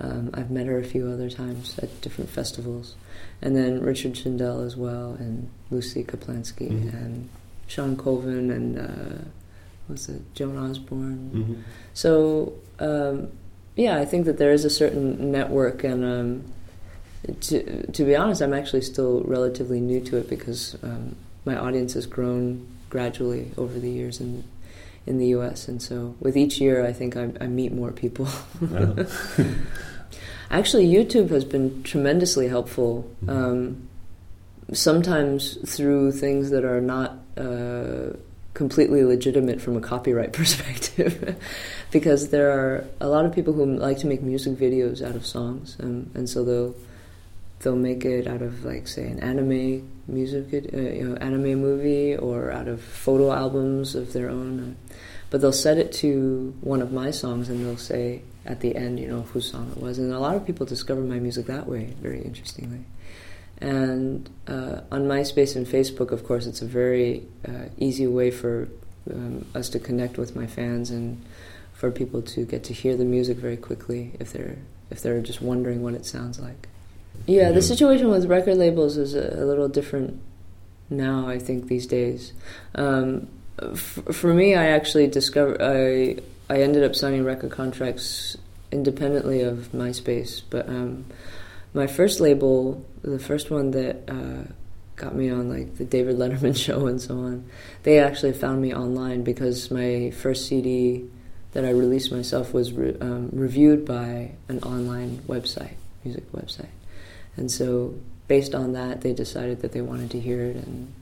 um, 0.00 0.30
I've 0.34 0.50
met 0.50 0.66
her 0.66 0.78
a 0.78 0.84
few 0.84 1.08
other 1.08 1.30
times 1.30 1.78
at 1.78 2.00
different 2.00 2.28
festivals, 2.28 2.96
and 3.40 3.54
then 3.54 3.80
Richard 3.80 4.14
Shindell 4.14 4.66
as 4.66 4.76
well, 4.76 5.12
and 5.12 5.48
Lucy 5.70 6.02
Kaplansky, 6.02 6.70
mm-hmm. 6.72 6.96
and 6.96 7.28
Shawn 7.68 7.96
Colvin, 7.96 8.50
and 8.50 8.78
uh, 8.80 9.24
what's 9.86 10.08
it, 10.08 10.22
Joan 10.34 10.56
Osborne. 10.56 11.30
Mm-hmm. 11.32 11.60
So 11.94 12.54
um, 12.80 13.28
yeah, 13.76 13.96
I 13.96 14.04
think 14.04 14.26
that 14.26 14.38
there 14.38 14.52
is 14.52 14.64
a 14.64 14.70
certain 14.70 15.30
network 15.30 15.84
and 15.84 16.04
um, 16.04 16.44
to 17.40 17.86
to 17.92 18.04
be 18.04 18.16
honest, 18.16 18.42
I'm 18.42 18.54
actually 18.54 18.82
still 18.82 19.22
relatively 19.22 19.80
new 19.80 20.00
to 20.02 20.16
it 20.16 20.28
because 20.28 20.76
um, 20.82 21.16
my 21.44 21.56
audience 21.56 21.94
has 21.94 22.06
grown 22.06 22.66
gradually 22.90 23.52
over 23.56 23.78
the 23.78 23.90
years 23.90 24.20
in 24.20 24.44
in 25.06 25.18
the 25.18 25.28
U.S. 25.28 25.68
And 25.68 25.80
so 25.80 26.14
with 26.20 26.36
each 26.36 26.60
year, 26.60 26.84
I 26.84 26.92
think 26.92 27.16
I, 27.16 27.30
I 27.40 27.46
meet 27.46 27.72
more 27.72 27.92
people. 27.92 28.28
actually, 30.50 30.86
YouTube 30.86 31.30
has 31.30 31.44
been 31.44 31.82
tremendously 31.82 32.48
helpful. 32.48 33.10
Mm-hmm. 33.24 33.30
Um, 33.30 33.88
sometimes 34.72 35.58
through 35.76 36.12
things 36.12 36.50
that 36.50 36.64
are 36.64 36.80
not. 36.80 37.18
Uh, 37.36 38.16
completely 38.54 39.02
legitimate 39.02 39.62
from 39.62 39.78
a 39.78 39.80
copyright 39.80 40.32
perspective 40.34 41.34
because 41.90 42.28
there 42.28 42.50
are 42.50 42.84
a 43.00 43.08
lot 43.08 43.24
of 43.24 43.34
people 43.34 43.54
who 43.54 43.64
like 43.64 43.96
to 43.96 44.06
make 44.06 44.20
music 44.20 44.52
videos 44.52 45.02
out 45.02 45.16
of 45.16 45.24
songs 45.24 45.74
um, 45.80 46.10
and 46.14 46.28
so 46.28 46.44
they'll 46.44 46.74
they'll 47.62 47.76
make 47.76 48.04
it 48.04 48.26
out 48.26 48.42
of 48.42 48.64
like 48.64 48.88
say 48.88 49.06
an 49.06 49.20
anime 49.20 49.88
music 50.08 50.46
uh, 50.52 50.76
you 50.76 51.08
know 51.08 51.16
anime 51.16 51.54
movie 51.54 52.16
or 52.16 52.50
out 52.50 52.68
of 52.68 52.80
photo 52.80 53.32
albums 53.32 53.94
of 53.94 54.12
their 54.12 54.28
own 54.28 54.76
but 55.32 55.40
they'll 55.40 55.50
set 55.50 55.78
it 55.78 55.90
to 55.90 56.54
one 56.60 56.82
of 56.82 56.92
my 56.92 57.10
songs 57.10 57.48
and 57.48 57.64
they'll 57.64 57.78
say 57.78 58.20
at 58.44 58.60
the 58.60 58.76
end 58.76 59.00
you 59.00 59.08
know 59.08 59.22
whose 59.22 59.50
song 59.50 59.72
it 59.74 59.82
was. 59.82 59.98
And 59.98 60.12
a 60.12 60.18
lot 60.18 60.36
of 60.36 60.46
people 60.46 60.66
discover 60.66 61.00
my 61.00 61.18
music 61.18 61.46
that 61.46 61.66
way 61.66 61.94
very 62.02 62.20
interestingly. 62.20 62.84
And 63.58 64.28
uh, 64.46 64.82
on 64.92 65.04
MySpace 65.06 65.56
and 65.56 65.66
Facebook 65.66 66.10
of 66.10 66.24
course 66.24 66.44
it's 66.44 66.60
a 66.60 66.66
very 66.66 67.26
uh, 67.48 67.70
easy 67.78 68.06
way 68.06 68.30
for 68.30 68.68
um, 69.10 69.46
us 69.54 69.70
to 69.70 69.78
connect 69.78 70.18
with 70.18 70.36
my 70.36 70.46
fans 70.46 70.90
and 70.90 71.24
for 71.72 71.90
people 71.90 72.20
to 72.20 72.44
get 72.44 72.64
to 72.64 72.74
hear 72.74 72.94
the 72.94 73.06
music 73.06 73.38
very 73.38 73.56
quickly 73.56 74.12
if 74.20 74.34
they're 74.34 74.58
if 74.90 75.00
they're 75.00 75.22
just 75.22 75.40
wondering 75.40 75.82
what 75.82 75.94
it 75.94 76.04
sounds 76.04 76.38
like 76.38 76.68
yeah, 77.26 77.52
the 77.52 77.62
situation 77.62 78.08
with 78.08 78.26
record 78.26 78.56
labels 78.56 78.96
is 78.96 79.14
a, 79.14 79.42
a 79.42 79.44
little 79.44 79.68
different 79.68 80.20
now. 80.90 81.28
I 81.28 81.38
think 81.38 81.68
these 81.68 81.86
days. 81.86 82.32
Um, 82.74 83.28
f- 83.60 84.00
for 84.12 84.34
me, 84.34 84.54
I 84.54 84.68
actually 84.68 85.06
discovered 85.06 85.62
I 85.62 86.16
I 86.52 86.62
ended 86.62 86.84
up 86.84 86.94
signing 86.94 87.24
record 87.24 87.50
contracts 87.50 88.36
independently 88.70 89.42
of 89.42 89.70
MySpace, 89.72 90.42
but 90.50 90.68
um, 90.68 91.04
my 91.74 91.86
first 91.86 92.20
label, 92.20 92.84
the 93.02 93.18
first 93.18 93.50
one 93.50 93.70
that 93.72 94.08
uh, 94.08 94.50
got 94.96 95.14
me 95.14 95.30
on 95.30 95.48
like 95.48 95.76
the 95.76 95.84
David 95.84 96.16
Letterman 96.16 96.56
show 96.64 96.86
and 96.86 97.00
so 97.00 97.18
on, 97.18 97.44
they 97.82 97.98
actually 97.98 98.32
found 98.32 98.60
me 98.60 98.74
online 98.74 99.22
because 99.22 99.70
my 99.70 100.10
first 100.10 100.46
CD 100.46 101.04
that 101.52 101.64
I 101.64 101.70
released 101.70 102.10
myself 102.10 102.52
was 102.52 102.72
re- 102.72 102.96
um, 103.00 103.28
reviewed 103.32 103.84
by 103.84 104.32
an 104.48 104.60
online 104.62 105.18
website, 105.28 105.74
music 106.04 106.30
website. 106.32 106.70
And 107.36 107.50
so, 107.50 107.94
based 108.28 108.54
on 108.54 108.72
that, 108.72 109.00
they 109.00 109.12
decided 109.12 109.62
that 109.62 109.72
they 109.72 109.80
wanted 109.80 110.10
to 110.10 110.20
hear 110.20 110.42
it 110.42 110.56
and 110.56 110.92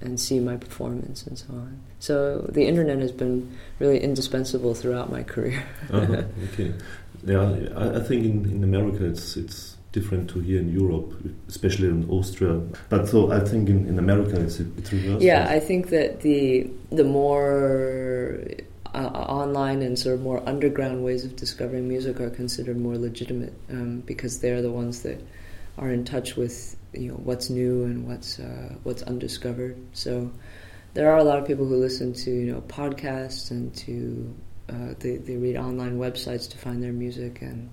and 0.00 0.20
see 0.20 0.38
my 0.38 0.56
performance 0.56 1.26
and 1.26 1.38
so 1.38 1.46
on. 1.50 1.80
So 1.98 2.46
the 2.52 2.66
internet 2.66 2.98
has 3.00 3.12
been 3.12 3.56
really 3.78 3.98
indispensable 3.98 4.74
throughout 4.74 5.10
my 5.10 5.22
career. 5.22 5.64
uh-huh, 5.92 6.22
okay, 6.52 6.72
yeah, 7.24 7.56
I, 7.76 7.96
I, 7.96 8.00
think 8.00 8.24
in, 8.24 8.44
in 8.50 8.64
America 8.64 9.04
it's 9.04 9.36
it's 9.36 9.76
different 9.92 10.30
to 10.30 10.40
here 10.40 10.60
in 10.60 10.72
Europe, 10.72 11.14
especially 11.48 11.88
in 11.88 12.08
Austria. 12.08 12.60
But 12.88 13.08
so 13.08 13.32
I 13.32 13.40
think 13.40 13.68
in, 13.68 13.86
in 13.86 13.98
America 13.98 14.40
it's 14.40 14.60
it's 14.60 14.92
reversed. 14.92 15.22
Yeah, 15.22 15.46
I 15.48 15.58
think 15.58 15.88
that 15.88 16.20
the 16.20 16.70
the 16.90 17.04
more 17.04 18.38
uh, 18.94 18.98
online 18.98 19.82
and 19.82 19.98
sort 19.98 20.14
of 20.14 20.22
more 20.22 20.42
underground 20.46 21.04
ways 21.04 21.24
of 21.24 21.34
discovering 21.36 21.88
music 21.88 22.20
are 22.20 22.30
considered 22.30 22.76
more 22.76 22.96
legitimate 22.96 23.54
um, 23.70 24.00
because 24.00 24.40
they're 24.40 24.62
the 24.62 24.70
ones 24.70 25.02
that 25.02 25.20
are 25.78 25.90
in 25.90 26.04
touch 26.04 26.36
with 26.36 26.76
you 26.92 27.08
know 27.08 27.14
what's 27.14 27.50
new 27.50 27.84
and 27.84 28.06
what's 28.06 28.38
uh, 28.38 28.74
what's 28.82 29.02
undiscovered. 29.02 29.76
So 29.92 30.30
there 30.94 31.10
are 31.12 31.18
a 31.18 31.24
lot 31.24 31.38
of 31.38 31.46
people 31.46 31.66
who 31.66 31.76
listen 31.76 32.12
to 32.14 32.30
you 32.30 32.52
know 32.52 32.60
podcasts 32.62 33.50
and 33.50 33.74
to 33.76 34.34
uh, 34.68 34.94
they 34.98 35.16
they 35.16 35.36
read 35.36 35.56
online 35.56 35.98
websites 35.98 36.50
to 36.50 36.58
find 36.58 36.82
their 36.82 36.92
music 36.92 37.42
and. 37.42 37.70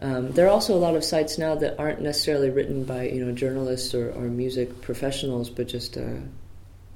Um, 0.00 0.32
there 0.32 0.46
are 0.46 0.50
also 0.50 0.74
a 0.74 0.82
lot 0.82 0.96
of 0.96 1.04
sites 1.04 1.38
now 1.38 1.54
that 1.54 1.78
aren't 1.78 2.00
necessarily 2.00 2.50
written 2.50 2.82
by 2.82 3.08
you 3.08 3.24
know 3.24 3.32
journalists 3.32 3.94
or, 3.94 4.10
or 4.10 4.22
music 4.22 4.82
professionals, 4.82 5.48
but 5.50 5.68
just 5.68 5.96
uh, 5.96 6.16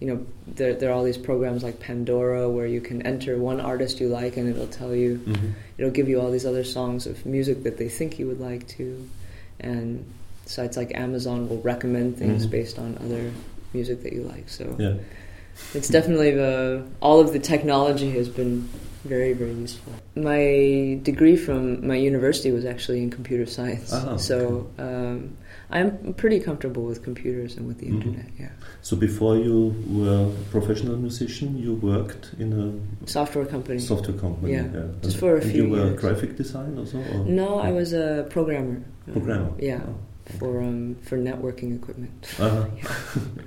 you 0.01 0.09
know 0.09 0.27
there, 0.49 0.75
there 0.75 0.91
are 0.91 0.95
all 0.95 1.05
these 1.05 1.17
programs 1.17 1.63
like 1.63 1.79
Pandora 1.79 2.51
where 2.51 2.67
you 2.67 2.81
can 2.81 3.03
enter 3.03 3.39
one 3.39 3.61
artist 3.61 4.01
you 4.01 4.09
like 4.09 4.37
and 4.37 4.49
it'll 4.49 4.67
tell 4.67 4.97
you 4.97 5.19
mm-hmm. 5.19 5.51
it'll 5.79 5.93
give 5.93 6.09
you 6.09 6.21
all 6.21 6.33
these 6.33 6.45
other 6.45 6.65
songs 6.65 7.07
of 7.07 7.25
music 7.25 7.63
that 7.63 7.79
they 7.79 7.89
think 7.89 8.19
you 8.19 8.27
would 8.27 8.41
like 8.41 8.67
to, 8.67 9.09
and 9.61 10.05
sites 10.49 10.77
like 10.77 10.97
Amazon 10.97 11.49
will 11.49 11.61
recommend 11.61 12.17
things 12.17 12.43
mm-hmm. 12.43 12.51
based 12.51 12.79
on 12.79 12.97
other 12.99 13.31
music 13.73 14.03
that 14.03 14.13
you 14.13 14.23
like. 14.23 14.49
So 14.49 14.75
yeah. 14.79 14.95
it's 15.75 15.89
definitely 15.89 16.33
the 16.33 16.87
all 17.01 17.21
of 17.21 17.33
the 17.33 17.39
technology 17.39 18.11
has 18.13 18.29
been 18.29 18.69
very 19.05 19.33
very 19.33 19.53
useful. 19.53 19.93
My 20.17 20.99
degree 21.03 21.37
from 21.37 21.87
my 21.87 21.97
university 21.97 22.51
was 22.51 22.65
actually 22.65 23.03
in 23.03 23.11
computer 23.11 23.47
science, 23.47 23.93
oh, 23.93 24.17
so 24.17 24.71
um, 24.79 25.37
I'm 25.71 26.15
pretty 26.15 26.41
comfortable 26.41 26.83
with 26.83 27.05
computers 27.05 27.57
and 27.57 27.67
with 27.69 27.79
the 27.79 27.87
mm-hmm. 27.87 28.09
internet. 28.09 28.31
Yeah. 28.39 28.51
So 28.83 28.97
before 28.97 29.37
you 29.37 29.75
were 29.87 30.31
a 30.31 30.51
professional 30.51 30.97
musician, 30.97 31.59
you 31.59 31.75
worked 31.75 32.31
in 32.39 32.53
a 32.53 33.07
software 33.07 33.47
company. 33.47 33.79
Software 33.79 34.19
company. 34.19 34.55
Yeah, 34.55 34.65
yeah. 34.65 34.87
just 35.03 35.05
and, 35.05 35.15
for 35.15 35.37
a 35.37 35.43
few. 35.43 35.65
You 35.65 35.71
were 35.71 35.85
years. 35.85 35.93
a 35.93 36.01
graphic 36.01 36.37
designer 36.37 36.79
also. 36.79 36.99
Or? 36.99 37.25
No, 37.25 37.59
I 37.59 37.71
was 37.71 37.93
a 37.93 38.27
programmer. 38.31 38.83
Programmer. 39.13 39.53
Yeah. 39.61 39.83
Oh 39.87 39.95
for 40.39 40.61
um, 40.61 40.97
for 40.97 41.17
networking 41.17 41.75
equipment. 41.75 42.35
Uh-huh. 42.39 42.67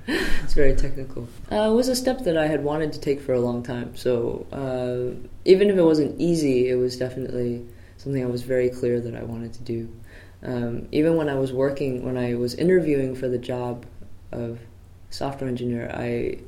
yeah. 0.06 0.26
it's 0.42 0.54
very 0.54 0.74
technical. 0.74 1.28
Uh, 1.50 1.70
it 1.70 1.74
was 1.74 1.88
a 1.88 1.96
step 1.96 2.20
that 2.20 2.36
I 2.36 2.46
had 2.46 2.64
wanted 2.64 2.92
to 2.94 3.00
take 3.00 3.20
for 3.20 3.32
a 3.32 3.40
long 3.40 3.62
time. 3.62 3.96
So 3.96 4.46
uh, 4.52 5.16
even 5.44 5.70
if 5.70 5.76
it 5.76 5.82
wasn't 5.82 6.20
easy, 6.20 6.68
it 6.68 6.74
was 6.74 6.96
definitely 6.96 7.64
something 7.98 8.22
I 8.22 8.26
was 8.26 8.42
very 8.42 8.68
clear 8.68 9.00
that 9.00 9.14
I 9.14 9.22
wanted 9.22 9.52
to 9.54 9.62
do. 9.62 9.88
Um, 10.42 10.88
even 10.90 11.16
when 11.16 11.28
I 11.28 11.36
was 11.36 11.52
working, 11.52 12.04
when 12.04 12.16
I 12.16 12.34
was 12.34 12.54
interviewing 12.54 13.14
for 13.14 13.28
the 13.28 13.38
job 13.38 13.86
of 14.32 14.58
software 15.10 15.48
engineer, 15.48 15.90
I 15.94 16.38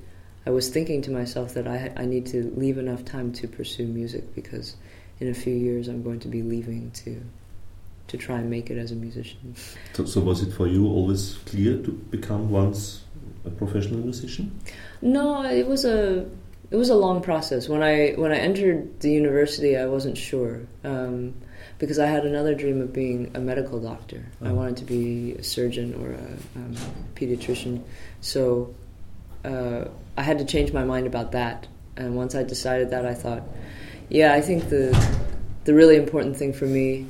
I 0.47 0.51
was 0.51 0.69
thinking 0.69 1.01
to 1.03 1.11
myself 1.11 1.55
that 1.55 1.69
I 1.69 1.93
I 1.97 2.07
need 2.07 2.27
to 2.27 2.53
leave 2.57 2.79
enough 2.79 3.05
time 3.05 3.33
to 3.35 3.47
pursue 3.47 3.87
music 3.87 4.35
because 4.35 4.77
in 5.21 5.29
a 5.29 5.35
few 5.35 5.55
years 5.55 5.87
I'm 5.87 6.03
going 6.03 6.21
to 6.21 6.29
be 6.29 6.43
leaving 6.43 6.91
to 7.05 7.23
to 8.09 8.17
try 8.17 8.39
and 8.39 8.51
make 8.51 8.71
it 8.71 8.79
as 8.79 8.93
a 8.93 8.95
musician. 8.95 9.55
So, 9.95 10.05
so, 10.05 10.21
was 10.21 10.43
it 10.43 10.53
for 10.53 10.67
you 10.67 10.87
always 10.87 11.39
clear 11.47 11.79
to 11.83 11.91
become 11.91 12.51
once 12.51 13.03
a 13.45 13.51
professional 13.51 14.01
musician? 14.01 14.59
No, 15.03 15.43
it 15.45 15.67
was 15.67 15.85
a 15.85 16.27
it 16.71 16.77
was 16.77 16.89
a 16.91 16.95
long 16.95 17.21
process. 17.23 17.69
When 17.69 17.83
I 17.83 18.13
when 18.17 18.33
I 18.33 18.37
entered 18.37 19.01
the 19.01 19.11
university, 19.11 19.77
I 19.77 19.87
wasn't 19.87 20.17
sure 20.19 20.61
um, 20.85 21.35
because 21.79 21.99
I 21.99 22.07
had 22.07 22.25
another 22.25 22.55
dream 22.55 22.81
of 22.81 22.93
being 22.93 23.31
a 23.35 23.41
medical 23.41 23.81
doctor. 23.81 24.25
I 24.41 24.47
Uh-huh. 24.47 24.55
wanted 24.55 24.77
to 24.79 24.85
be 24.85 25.33
a 25.39 25.43
surgeon 25.43 25.95
or 26.01 26.13
a 26.13 26.59
um, 26.59 26.75
pediatrician. 27.15 27.83
So 28.21 28.75
uh, 29.45 29.87
I 30.17 30.23
had 30.23 30.39
to 30.39 30.45
change 30.45 30.73
my 30.73 30.85
mind 30.85 31.07
about 31.07 31.33
that. 31.33 31.67
And 31.97 32.17
once 32.17 32.35
I 32.35 32.43
decided 32.43 32.91
that, 32.91 33.05
I 33.07 33.15
thought, 33.15 33.43
yeah, 34.09 34.35
I 34.35 34.41
think 34.41 34.69
the 34.69 34.93
the 35.65 35.75
really 35.75 35.97
important 35.97 36.37
thing 36.37 36.53
for 36.53 36.67
me 36.67 37.07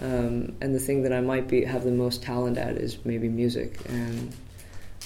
um, 0.00 0.56
and 0.60 0.74
the 0.74 0.78
thing 0.78 1.02
that 1.02 1.12
I 1.12 1.20
might 1.20 1.48
be 1.48 1.64
have 1.64 1.84
the 1.84 1.90
most 1.90 2.22
talent 2.22 2.56
at 2.56 2.76
is 2.76 2.98
maybe 3.04 3.28
music. 3.28 3.78
And 3.88 4.34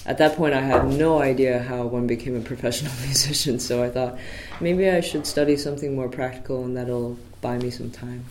at 0.05 0.17
that 0.19 0.35
point, 0.37 0.53
I 0.53 0.61
had 0.61 0.87
no 0.87 1.21
idea 1.21 1.61
how 1.61 1.85
one 1.85 2.07
became 2.07 2.35
a 2.35 2.41
professional 2.51 2.93
musician. 3.03 3.59
So 3.59 3.83
I 3.83 3.89
thought 3.89 4.17
maybe 4.61 4.89
I 4.89 5.01
should 5.01 5.27
study 5.27 5.57
something 5.57 5.95
more 5.95 6.09
practical, 6.09 6.63
and 6.63 6.77
that'll 6.77 7.17
buy 7.41 7.57
me 7.57 7.69
some 7.69 7.91
time. 7.91 8.25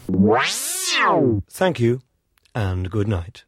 Thank 1.51 1.81
you, 1.81 2.01
and 2.55 2.91
good 2.91 3.09
night. 3.09 3.45